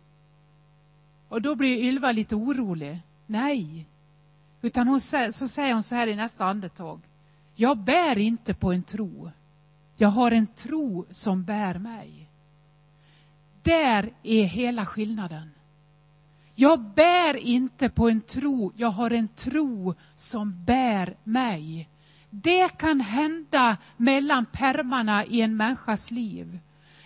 Och 1.30 1.42
då 1.42 1.56
blir 1.56 1.84
Ylva 1.84 2.12
lite 2.12 2.36
orolig. 2.36 3.00
Nej. 3.26 3.86
Utan 4.62 4.88
hon, 4.88 5.02
så 5.02 5.48
säger 5.48 5.74
hon 5.74 5.84
så 5.84 5.96
här 5.96 6.08
i 6.08 6.16
nästa 6.16 6.46
andetag. 6.46 7.02
Jag 7.56 7.78
bär 7.78 8.18
inte 8.18 8.54
på 8.54 8.74
en 8.74 8.84
tro. 8.84 9.32
Jag 9.98 10.10
har 10.10 10.32
en 10.32 10.48
tro 10.48 11.06
som 11.12 11.44
bär 11.44 11.80
mig. 11.80 12.30
Där 13.64 14.14
är 14.24 14.44
hela 14.44 14.86
skillnaden. 14.86 15.50
Jag 16.56 16.80
bär 16.80 17.36
inte 17.38 17.90
på 17.90 18.10
en 18.10 18.22
tro, 18.22 18.72
jag 18.76 18.90
har 18.90 19.12
en 19.12 19.28
tro 19.28 19.96
som 20.16 20.64
bär 20.66 21.18
mig. 21.24 21.90
Det 22.30 22.78
kan 22.78 23.00
hända 23.00 23.78
mellan 23.98 24.46
permarna 24.46 25.26
i 25.26 25.42
en 25.42 25.58
människas 25.58 26.12
liv. 26.12 26.60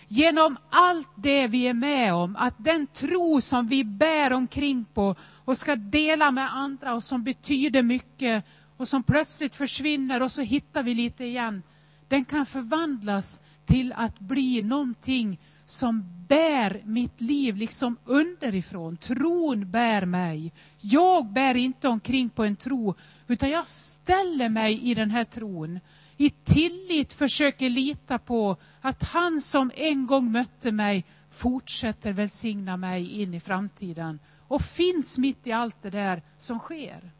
Genom 0.08 0.56
allt 0.70 1.10
det 1.16 1.46
vi 1.46 1.68
är 1.68 1.74
med 1.74 2.14
om, 2.14 2.36
att 2.36 2.54
den 2.58 2.86
tro 2.86 3.40
som 3.40 3.68
vi 3.68 3.84
bär 3.84 4.32
omkring 4.32 4.84
på 4.94 5.14
och 5.44 5.58
ska 5.58 5.76
dela 5.76 6.30
med 6.30 6.54
andra 6.54 6.94
och 6.94 7.04
som 7.04 7.24
betyder 7.24 7.82
mycket 7.82 8.44
och 8.76 8.88
som 8.88 9.02
plötsligt 9.02 9.56
försvinner 9.56 10.22
och 10.22 10.32
så 10.32 10.42
hittar 10.42 10.82
vi 10.82 10.94
lite 10.94 11.24
igen. 11.24 11.62
Den 12.08 12.24
kan 12.24 12.46
förvandlas 12.46 13.42
till 13.66 13.92
att 13.96 14.18
bli 14.18 14.62
någonting 14.62 15.38
som 15.66 16.24
bär 16.28 16.82
mitt 16.84 17.20
liv 17.20 17.56
liksom 17.56 17.96
underifrån. 18.04 18.96
Tron 18.96 19.70
bär 19.70 20.06
mig. 20.06 20.52
Jag 20.80 21.26
bär 21.26 21.54
inte 21.54 21.88
omkring 21.88 22.30
på 22.30 22.44
en 22.44 22.56
tro, 22.56 22.94
utan 23.26 23.50
jag 23.50 23.68
ställer 23.68 24.48
mig 24.48 24.90
i 24.90 24.94
den 24.94 25.10
här 25.10 25.24
tron. 25.24 25.80
I 26.16 26.30
tillit 26.30 27.12
försöker 27.12 27.70
lita 27.70 28.18
på 28.18 28.56
att 28.80 29.02
han 29.02 29.40
som 29.40 29.70
en 29.74 30.06
gång 30.06 30.32
mötte 30.32 30.72
mig 30.72 31.04
fortsätter 31.30 32.12
välsigna 32.12 32.76
mig 32.76 33.22
in 33.22 33.34
i 33.34 33.40
framtiden 33.40 34.18
och 34.48 34.62
finns 34.62 35.18
mitt 35.18 35.46
i 35.46 35.52
allt 35.52 35.82
det 35.82 35.90
där 35.90 36.22
som 36.36 36.58
sker. 36.58 37.10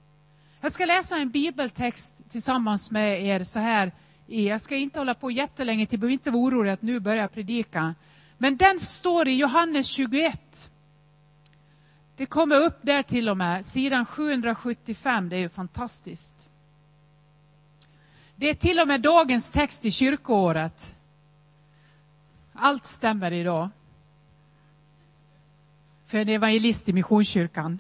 Jag 0.61 0.73
ska 0.73 0.85
läsa 0.85 1.17
en 1.17 1.31
bibeltext 1.31 2.23
tillsammans 2.31 2.91
med 2.91 3.27
er 3.27 3.45
så 3.45 3.59
här. 3.59 3.93
Jag 4.27 4.61
ska 4.61 4.77
inte 4.77 4.99
hålla 4.99 5.15
på 5.15 5.31
jättelänge 5.31 5.87
till, 5.87 5.99
behöver 5.99 6.13
inte 6.13 6.31
vara 6.31 6.43
orolig 6.43 6.71
att 6.71 6.83
nu 6.83 7.01
börjar 7.01 7.21
jag 7.21 7.33
predika. 7.33 7.95
Men 8.39 8.57
den 8.57 8.81
står 8.81 9.29
i 9.29 9.37
Johannes 9.37 9.87
21. 9.87 10.71
Det 12.17 12.27
kommer 12.27 12.61
upp 12.61 12.79
där 12.83 13.03
till 13.03 13.29
och 13.29 13.37
med, 13.37 13.67
sidan 13.67 14.07
775, 14.07 15.29
det 15.29 15.37
är 15.37 15.41
ju 15.41 15.49
fantastiskt. 15.49 16.49
Det 18.37 18.51
är 18.51 18.55
till 18.55 18.81
och 18.81 18.89
med 18.89 19.01
dagens 19.01 19.51
text 19.51 19.85
i 19.85 19.91
kyrkoåret. 19.91 20.97
Allt 22.53 22.85
stämmer 22.85 23.33
idag. 23.33 23.69
För 26.07 26.19
en 26.19 26.29
evangelist 26.29 26.89
i 26.89 26.93
Missionskyrkan. 26.93 27.79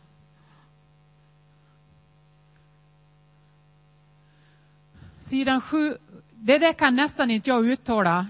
Sidan 5.18 5.60
7, 5.60 5.96
det 6.30 6.58
där 6.58 6.72
kan 6.72 6.96
nästan 6.96 7.30
inte 7.30 7.50
jag 7.50 7.66
uttala. 7.66 8.26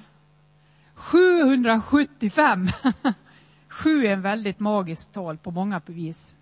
775. 0.94 2.68
Sju 3.68 4.06
är 4.06 4.12
en 4.12 4.22
väldigt 4.22 4.60
magiskt 4.60 5.12
tal 5.12 5.38
på 5.38 5.50
många 5.50 5.82
vis. 5.86 6.36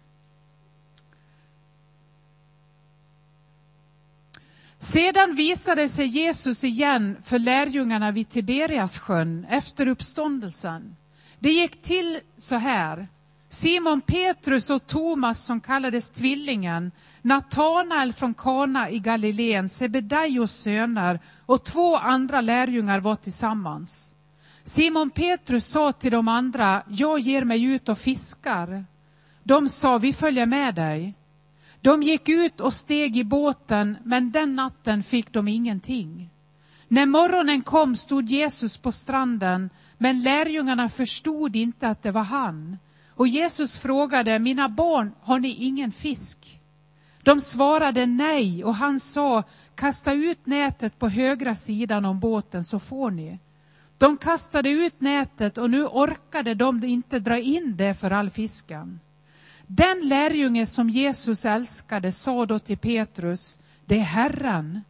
Sedan 4.82 5.34
visade 5.34 5.88
sig 5.88 6.06
Jesus 6.06 6.64
igen 6.64 7.16
för 7.22 7.38
lärjungarna 7.38 8.10
vid 8.10 8.28
Tiberiassjön 8.28 9.46
efter 9.50 9.88
uppståndelsen. 9.88 10.96
Det 11.38 11.50
gick 11.50 11.82
till 11.82 12.20
så 12.38 12.56
här. 12.56 13.08
Simon 13.48 14.00
Petrus 14.00 14.70
och 14.70 14.86
Thomas 14.86 15.44
som 15.44 15.60
kallades 15.60 16.10
Tvillingen, 16.10 16.92
Natanael 17.22 18.12
från 18.12 18.34
Kana 18.34 18.90
i 18.90 18.98
Galileen, 18.98 19.68
Sebedaios 19.68 20.52
söner 20.52 21.20
och 21.46 21.64
två 21.64 21.96
andra 21.96 22.40
lärjungar 22.40 23.00
var 23.00 23.16
tillsammans. 23.16 24.14
Simon 24.64 25.10
Petrus 25.10 25.66
sa 25.66 25.92
till 25.92 26.12
de 26.12 26.28
andra, 26.28 26.82
jag 26.88 27.18
ger 27.18 27.44
mig 27.44 27.64
ut 27.64 27.88
och 27.88 27.98
fiskar. 27.98 28.84
De 29.42 29.68
sa, 29.68 29.98
vi 29.98 30.12
följer 30.12 30.46
med 30.46 30.74
dig. 30.74 31.14
De 31.82 32.02
gick 32.02 32.28
ut 32.28 32.60
och 32.60 32.74
steg 32.74 33.16
i 33.16 33.24
båten, 33.24 33.96
men 34.04 34.32
den 34.32 34.56
natten 34.56 35.02
fick 35.02 35.32
de 35.32 35.48
ingenting. 35.48 36.30
När 36.88 37.06
morgonen 37.06 37.62
kom 37.62 37.96
stod 37.96 38.28
Jesus 38.28 38.76
på 38.76 38.92
stranden, 38.92 39.70
men 39.98 40.22
lärjungarna 40.22 40.88
förstod 40.88 41.56
inte 41.56 41.88
att 41.88 42.02
det 42.02 42.10
var 42.10 42.22
han. 42.22 42.78
Och 43.10 43.28
Jesus 43.28 43.78
frågade, 43.78 44.38
mina 44.38 44.68
barn, 44.68 45.12
har 45.20 45.38
ni 45.38 45.48
ingen 45.48 45.92
fisk? 45.92 46.60
De 47.22 47.40
svarade 47.40 48.06
nej 48.06 48.64
och 48.64 48.74
han 48.74 49.00
sa, 49.00 49.42
kasta 49.74 50.12
ut 50.12 50.46
nätet 50.46 50.98
på 50.98 51.08
högra 51.08 51.54
sidan 51.54 52.04
om 52.04 52.20
båten 52.20 52.64
så 52.64 52.78
får 52.78 53.10
ni. 53.10 53.38
De 53.98 54.16
kastade 54.16 54.68
ut 54.68 55.00
nätet 55.00 55.58
och 55.58 55.70
nu 55.70 55.86
orkade 55.86 56.54
de 56.54 56.84
inte 56.84 57.18
dra 57.18 57.38
in 57.38 57.76
det 57.76 57.94
för 57.94 58.10
all 58.10 58.30
fisken. 58.30 59.00
Den 59.74 60.08
lärjunge 60.08 60.66
som 60.66 60.90
Jesus 60.90 61.44
älskade 61.44 62.12
sa 62.12 62.46
då 62.46 62.58
till 62.58 62.78
Petrus, 62.78 63.58
det 63.86 63.98
är 63.98 64.02
Herren. 64.02 64.80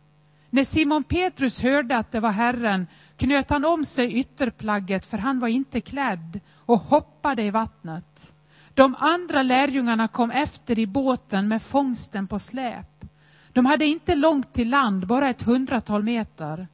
När 0.50 0.64
Simon 0.64 1.04
Petrus 1.04 1.62
hörde 1.62 1.96
att 1.96 2.12
det 2.12 2.20
var 2.20 2.30
Herren 2.30 2.86
knöt 3.16 3.50
han 3.50 3.64
om 3.64 3.84
sig 3.84 4.14
ytterplagget, 4.14 5.06
för 5.06 5.18
han 5.18 5.40
var 5.40 5.48
inte 5.48 5.80
klädd, 5.80 6.40
och 6.56 6.78
hoppade 6.78 7.42
i 7.42 7.50
vattnet. 7.50 8.34
De 8.74 8.94
andra 8.98 9.42
lärjungarna 9.42 10.08
kom 10.08 10.30
efter 10.30 10.78
i 10.78 10.86
båten 10.86 11.48
med 11.48 11.62
fångsten 11.62 12.26
på 12.26 12.38
släp. 12.38 13.04
De 13.52 13.66
hade 13.66 13.86
inte 13.86 14.14
långt 14.14 14.52
till 14.52 14.70
land, 14.70 15.06
bara 15.06 15.30
ett 15.30 15.42
hundratal 15.42 16.02
meter. 16.02 16.68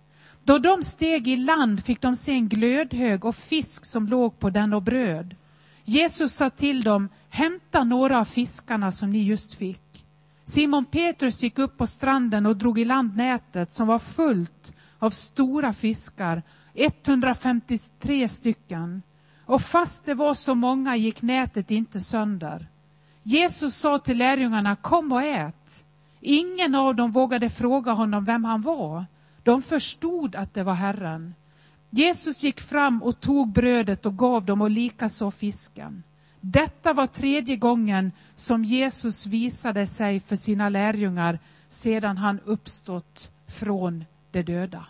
Då 0.45 0.59
de 0.59 0.83
steg 0.83 1.29
i 1.29 1.37
land 1.37 1.85
fick 1.85 2.01
de 2.01 2.17
se 2.17 2.33
en 2.33 2.49
glödhög 2.49 3.25
och 3.25 3.37
fisk 3.37 3.87
som 3.87 4.07
låg 4.07 4.39
på 4.39 4.51
den 4.51 4.73
och 4.73 4.83
bröd. 4.83 5.35
Jesus 5.89 6.35
sa 6.35 6.51
till 6.51 6.83
dem, 6.83 7.09
hämta 7.29 7.85
några 7.85 8.19
av 8.19 8.25
fiskarna 8.25 8.93
som 8.93 9.11
ni 9.11 9.23
just 9.23 9.55
fick. 9.55 10.05
Simon 10.45 10.85
Petrus 10.85 11.43
gick 11.43 11.59
upp 11.59 11.79
på 11.79 11.87
stranden 11.87 12.47
och 12.47 12.57
drog 12.57 12.79
i 12.79 12.85
land 12.85 13.17
nätet 13.17 13.73
som 13.73 13.87
var 13.87 13.99
fullt 13.99 14.73
av 14.99 15.11
stora 15.11 15.73
fiskar, 15.73 16.43
153 16.75 18.29
stycken. 18.29 19.03
Och 19.45 19.63
fast 19.63 20.05
det 20.07 20.15
var 20.15 20.35
så 20.35 20.55
många 20.55 20.97
gick 20.97 21.23
nätet 21.23 21.71
inte 21.71 22.01
sönder. 22.01 22.69
Jesus 23.23 23.75
sa 23.75 23.99
till 23.99 24.19
lärjungarna, 24.19 24.77
kom 24.77 25.13
och 25.13 25.23
ät. 25.23 25.87
Ingen 26.21 26.75
av 26.75 26.95
dem 26.95 27.13
vågade 27.13 27.51
fråga 27.51 27.93
honom 27.93 28.25
vem 28.25 28.45
han 28.45 28.63
var. 28.63 29.07
De 29.43 29.63
förstod 29.63 30.37
att 30.37 30.55
det 30.55 30.63
var 30.63 30.75
Herren. 30.75 31.35
Jesus 31.91 32.45
gick 32.45 32.61
fram 32.61 33.03
och 33.03 33.21
tog 33.21 33.53
brödet 33.53 34.07
och 34.07 34.19
gav 34.19 34.45
dem 34.45 34.61
och 34.61 34.71
likaså 34.71 35.31
fisken. 35.31 36.03
Detta 36.41 36.93
var 36.93 37.07
tredje 37.07 37.57
gången 37.57 38.13
som 38.35 38.65
Jesus 38.65 39.27
visade 39.27 39.87
sig 39.87 40.21
för 40.21 40.37
sina 40.37 40.69
lärjungar 40.69 41.39
sedan 41.69 42.17
han 42.17 42.41
uppstått 42.45 43.31
från 43.47 44.05
de 44.31 44.43
döda. 44.43 44.87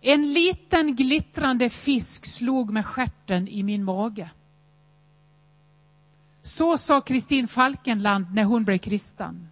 En 0.00 0.32
liten 0.32 0.96
glittrande 0.96 1.70
fisk 1.70 2.26
slog 2.26 2.72
med 2.72 2.86
skärten 2.86 3.48
i 3.48 3.62
min 3.62 3.84
mage. 3.84 4.30
Så 6.42 6.78
sa 6.78 7.00
Kristin 7.00 7.48
Falkenland 7.48 8.34
när 8.34 8.44
hon 8.44 8.64
blev 8.64 8.78
kristen. 8.78 9.48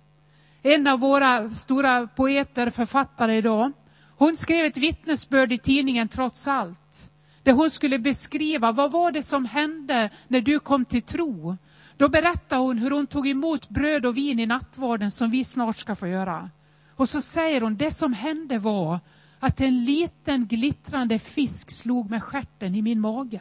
En 0.62 0.86
av 0.86 1.00
våra 1.00 1.50
stora 1.50 2.06
poeter, 2.06 2.70
författare 2.70 3.36
idag. 3.36 3.72
Hon 4.16 4.36
skrev 4.36 4.64
ett 4.64 4.76
vittnesbörd 4.76 5.52
i 5.52 5.58
tidningen 5.58 6.08
Trots 6.08 6.48
allt. 6.48 7.10
Där 7.42 7.52
hon 7.52 7.70
skulle 7.70 7.98
beskriva 7.98 8.72
vad 8.72 8.92
var 8.92 9.12
det 9.12 9.22
som 9.22 9.44
hände 9.44 10.10
när 10.28 10.40
du 10.40 10.58
kom 10.60 10.84
till 10.84 11.02
tro. 11.02 11.56
Då 11.96 12.08
berättade 12.08 12.60
hon 12.60 12.78
hur 12.78 12.90
hon 12.90 13.06
tog 13.06 13.28
emot 13.28 13.68
bröd 13.68 14.06
och 14.06 14.16
vin 14.16 14.40
i 14.40 14.46
nattvarden 14.46 15.10
som 15.10 15.30
vi 15.30 15.44
snart 15.44 15.76
ska 15.76 15.96
få 15.96 16.08
göra. 16.08 16.50
Och 16.96 17.08
så 17.08 17.20
säger 17.20 17.60
hon, 17.60 17.76
det 17.76 17.90
som 17.90 18.12
hände 18.12 18.58
var 18.58 19.00
att 19.40 19.60
en 19.60 19.84
liten 19.84 20.46
glittrande 20.46 21.18
fisk 21.18 21.70
slog 21.70 22.10
med 22.10 22.22
skärten 22.22 22.74
i 22.74 22.82
min 22.82 23.00
mage. 23.00 23.40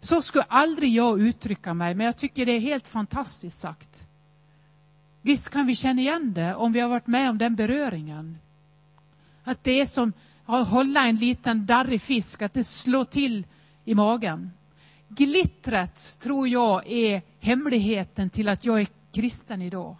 Så 0.00 0.22
skulle 0.22 0.44
aldrig 0.48 0.90
jag 0.90 1.20
uttrycka 1.20 1.74
mig, 1.74 1.94
men 1.94 2.06
jag 2.06 2.16
tycker 2.16 2.46
det 2.46 2.52
är 2.52 2.60
helt 2.60 2.88
fantastiskt 2.88 3.58
sagt. 3.58 4.06
Visst 5.22 5.50
kan 5.50 5.66
vi 5.66 5.74
känna 5.74 6.00
igen 6.00 6.32
det 6.34 6.54
om 6.54 6.72
vi 6.72 6.80
har 6.80 6.88
varit 6.88 7.06
med 7.06 7.30
om 7.30 7.38
den 7.38 7.56
beröringen. 7.56 8.38
Att 9.44 9.64
det 9.64 9.80
är 9.80 9.86
som 9.86 10.12
att 10.46 10.68
hålla 10.68 11.06
en 11.06 11.16
liten 11.16 11.66
darrig 11.66 12.02
fisk, 12.02 12.42
att 12.42 12.54
det 12.54 12.64
slår 12.64 13.04
till 13.04 13.46
i 13.84 13.94
magen. 13.94 14.50
Glittret 15.08 16.18
tror 16.20 16.48
jag 16.48 16.90
är 16.90 17.22
hemligheten 17.40 18.30
till 18.30 18.48
att 18.48 18.64
jag 18.64 18.80
är 18.80 18.86
kristen 19.12 19.62
idag. 19.62 19.96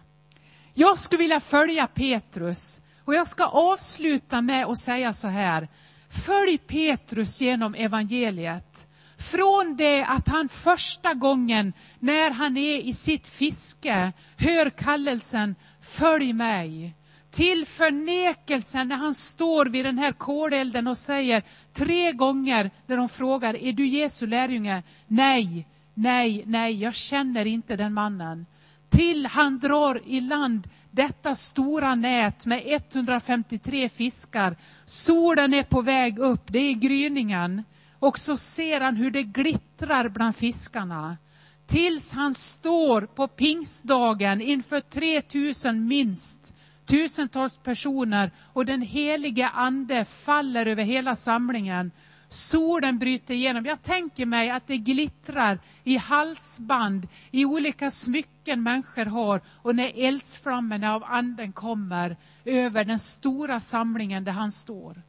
Jag 0.73 0.99
skulle 0.99 1.21
vilja 1.21 1.39
följa 1.39 1.87
Petrus 1.87 2.81
och 3.05 3.15
jag 3.15 3.27
ska 3.27 3.45
avsluta 3.45 4.41
med 4.41 4.65
att 4.65 4.79
säga 4.79 5.13
så 5.13 5.27
här. 5.27 5.67
Följ 6.09 6.57
Petrus 6.57 7.41
genom 7.41 7.75
evangeliet. 7.75 8.87
Från 9.17 9.75
det 9.77 10.03
att 10.03 10.27
han 10.27 10.49
första 10.49 11.13
gången 11.13 11.73
när 11.99 12.31
han 12.31 12.57
är 12.57 12.77
i 12.77 12.93
sitt 12.93 13.27
fiske 13.27 14.11
hör 14.37 14.69
kallelsen 14.69 15.55
Följ 15.81 16.33
mig. 16.33 16.95
Till 17.35 17.65
förnekelsen 17.65 18.87
när 18.87 18.95
han 18.95 19.13
står 19.13 19.65
vid 19.65 19.85
den 19.85 19.97
här 19.97 20.11
kolelden 20.11 20.87
och 20.87 20.97
säger 20.97 21.43
tre 21.73 22.11
gånger 22.11 22.71
när 22.87 22.97
de 22.97 23.09
frågar 23.09 23.55
Är 23.63 23.73
du 23.73 23.87
Jesu 23.87 24.27
lärjunge? 24.27 24.83
Nej, 25.07 25.67
nej, 25.93 26.43
nej, 26.45 26.81
jag 26.81 26.95
känner 26.95 27.45
inte 27.45 27.75
den 27.75 27.93
mannen. 27.93 28.45
Till 28.89 29.25
han 29.25 29.59
drar 29.59 30.01
i 30.05 30.21
land 30.21 30.69
detta 30.91 31.35
stora 31.35 31.95
nät 31.95 32.45
med 32.45 32.61
153 32.65 33.89
fiskar. 33.89 34.55
Solen 34.85 35.53
är 35.53 35.63
på 35.63 35.81
väg 35.81 36.19
upp, 36.19 36.43
det 36.47 36.59
är 36.59 36.73
gryningen. 36.73 37.63
Och 37.99 38.19
så 38.19 38.37
ser 38.37 38.81
han 38.81 38.95
hur 38.95 39.11
det 39.11 39.23
glittrar 39.23 40.09
bland 40.09 40.35
fiskarna. 40.35 41.17
Tills 41.67 42.13
han 42.13 42.33
står 42.33 43.01
på 43.01 43.27
pingstdagen 43.27 44.41
inför 44.41 44.79
3000 44.79 45.87
minst, 45.87 46.54
tusentals 46.85 47.57
personer 47.57 48.31
och 48.53 48.65
den 48.65 48.81
helige 48.81 49.47
ande 49.47 50.05
faller 50.05 50.65
över 50.65 50.83
hela 50.83 51.15
samlingen 51.15 51.91
Solen 52.29 52.99
bryter 52.99 53.33
igenom. 53.33 53.65
Jag 53.65 53.81
tänker 53.81 54.25
mig 54.25 54.49
att 54.49 54.67
det 54.67 54.77
glittrar 54.77 55.59
i 55.83 55.97
halsband, 55.97 57.07
i 57.31 57.45
olika 57.45 57.91
smycken 57.91 58.63
människor 58.63 59.05
har 59.05 59.41
och 59.47 59.75
när 59.75 59.91
eldsflammorna 59.95 60.95
av 60.95 61.03
anden 61.03 61.53
kommer 61.53 62.17
över 62.45 62.85
den 62.85 62.99
stora 62.99 63.59
samlingen 63.59 64.23
där 64.23 64.31
han 64.31 64.51
står. 64.51 65.01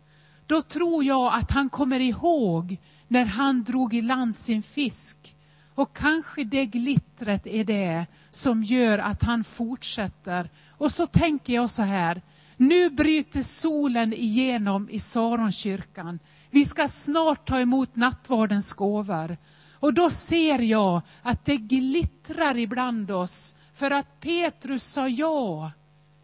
Då 0.47 0.63
tror 0.63 1.05
jag 1.05 1.35
att 1.35 1.51
han 1.51 1.69
kommer 1.69 2.01
ihåg 2.01 2.77
när 3.09 3.25
han 3.25 3.65
drog 3.65 3.95
i 3.95 4.03
land 4.03 4.37
sin 4.37 4.63
fisk. 4.63 5.36
Och 5.77 5.97
kanske 5.97 6.45
det 6.45 6.67
glittret 6.67 7.47
är 7.47 7.65
det 7.65 8.07
som 8.31 8.63
gör 8.63 8.99
att 8.99 9.23
han 9.23 9.45
fortsätter. 9.45 10.51
Och 10.71 10.93
så 10.93 11.07
tänker 11.07 11.53
jag 11.53 11.71
så 11.71 11.83
här, 11.83 12.23
nu 12.57 12.91
bryter 12.91 13.43
solen 13.43 14.13
igenom 14.13 14.89
i 14.91 14.99
Saronkyrkan. 14.99 16.19
Vi 16.51 16.65
ska 16.65 16.89
snart 16.89 17.47
ta 17.47 17.61
emot 17.61 17.97
nattvardens 17.97 18.73
gåvor. 18.73 19.37
Och 19.73 19.95
då 19.95 20.11
ser 20.11 20.59
jag 20.59 21.03
att 21.23 21.45
det 21.45 21.57
glittrar 21.57 22.57
ibland 22.57 23.11
oss 23.11 23.57
för 23.75 23.91
att 23.91 24.21
Petrus 24.21 24.85
sa 24.85 25.09
ja. 25.09 25.73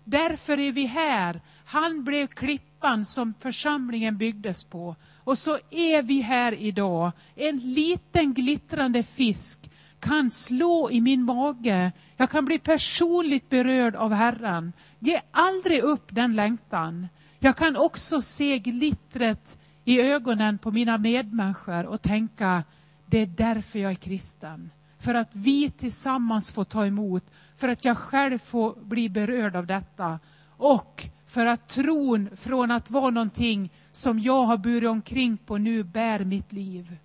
Därför 0.05 0.59
är 0.59 0.73
vi 0.73 0.87
här. 0.87 1.41
Han 1.65 2.05
blev 2.05 2.27
klippan 2.27 3.05
som 3.05 3.35
församlingen 3.41 4.19
byggdes 4.19 4.65
på. 4.65 4.97
Och 5.25 5.39
så 5.39 5.59
är 5.71 6.03
vi 6.03 6.21
här 6.21 6.53
idag. 6.53 7.13
En 7.35 7.59
liten 7.59 8.35
glittrande 8.35 9.03
fisk 9.03 9.71
kan 10.01 10.31
slå 10.31 10.91
i 10.91 11.01
min 11.01 11.23
mage. 11.23 11.93
Jag 12.17 12.31
kan 12.31 12.45
bli 12.45 12.59
personligt 12.59 13.49
berörd 13.49 13.97
av 13.97 14.13
Herren. 14.13 14.73
Ge 14.99 15.21
aldrig 15.31 15.83
upp 15.83 16.07
den 16.09 16.37
längtan. 16.37 17.09
Jag 17.39 17.57
kan 17.57 17.77
också 17.77 18.23
se 18.23 18.59
glittret 18.59 19.59
i 19.85 20.01
ögonen 20.01 20.59
på 20.59 20.71
mina 20.71 20.99
medmänniskor 20.99 21.87
och 21.87 22.03
tänka, 22.03 22.65
det 23.07 23.19
är 23.19 23.27
därför 23.27 23.79
jag 23.79 23.91
är 23.91 23.97
kristen. 23.97 24.71
För 24.99 25.15
att 25.15 25.31
vi 25.33 25.71
tillsammans 25.71 26.53
får 26.53 26.65
ta 26.65 26.87
emot, 26.87 27.25
för 27.57 27.69
att 27.69 27.85
jag 27.85 27.99
själv 27.99 28.39
får 28.39 28.75
bli 28.85 29.09
berörd 29.09 29.57
av 29.57 29.67
detta. 29.67 30.19
Och 30.57 31.09
för 31.27 31.47
att 31.47 31.69
tron 31.69 32.29
från 32.37 32.71
att 32.71 32.91
vara 32.91 33.11
någonting 33.11 33.71
som 33.93 34.19
jag 34.19 34.43
har 34.43 34.57
burit 34.57 34.91
omkring 34.91 35.37
på 35.37 35.59
nu 35.59 35.83
bär 35.83 36.25
mitt 36.25 36.53
liv. 36.53 36.97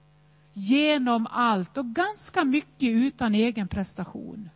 Genom 0.53 1.27
allt 1.31 1.77
och 1.77 1.85
ganska 1.85 2.43
mycket 2.43 2.89
utan 2.89 3.35
egen 3.35 3.67
prestation. 3.67 4.49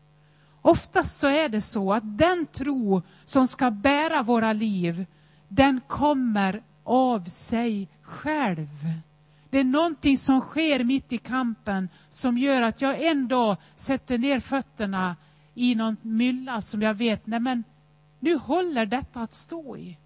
Oftast 0.61 1.19
så 1.19 1.27
är 1.27 1.49
det 1.49 1.61
så 1.61 1.93
att 1.93 2.17
den 2.17 2.45
tro 2.45 3.01
som 3.25 3.47
ska 3.47 3.71
bära 3.71 4.23
våra 4.23 4.53
liv, 4.53 5.05
den 5.47 5.81
kommer 5.87 6.63
av 6.83 7.23
sig 7.25 7.87
själv. 8.01 8.67
Det 9.49 9.59
är 9.59 9.63
någonting 9.63 10.17
som 10.17 10.41
sker 10.41 10.83
mitt 10.83 11.13
i 11.13 11.17
kampen 11.17 11.89
som 12.09 12.37
gör 12.37 12.61
att 12.61 12.81
jag 12.81 13.01
en 13.01 13.27
dag 13.27 13.57
sätter 13.75 14.17
ner 14.17 14.39
fötterna 14.39 15.15
i 15.55 15.75
någon 15.75 15.97
mylla 16.01 16.61
som 16.61 16.81
jag 16.81 16.93
vet, 16.93 17.27
nej 17.27 17.39
men 17.39 17.63
nu 18.19 18.35
håller 18.35 18.85
detta 18.85 19.21
att 19.21 19.33
stå 19.33 19.77
i. 19.77 19.97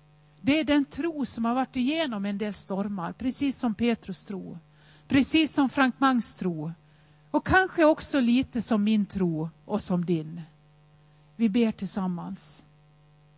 Det 0.45 0.59
är 0.59 0.63
den 0.63 0.85
tro 0.85 1.25
som 1.25 1.45
har 1.45 1.55
varit 1.55 1.75
igenom 1.75 2.25
en 2.25 2.37
del 2.37 2.53
stormar, 2.53 3.13
precis 3.13 3.59
som 3.59 3.75
Petrus 3.75 4.23
tro. 4.23 4.57
Precis 5.07 5.53
som 5.53 5.69
Frank 5.69 5.99
Mangs 5.99 6.35
tro. 6.35 6.71
Och 7.31 7.47
kanske 7.47 7.85
också 7.85 8.19
lite 8.19 8.61
som 8.61 8.83
min 8.83 9.05
tro 9.05 9.49
och 9.65 9.81
som 9.81 10.05
din. 10.05 10.41
Vi 11.35 11.49
ber 11.49 11.71
tillsammans. 11.71 12.64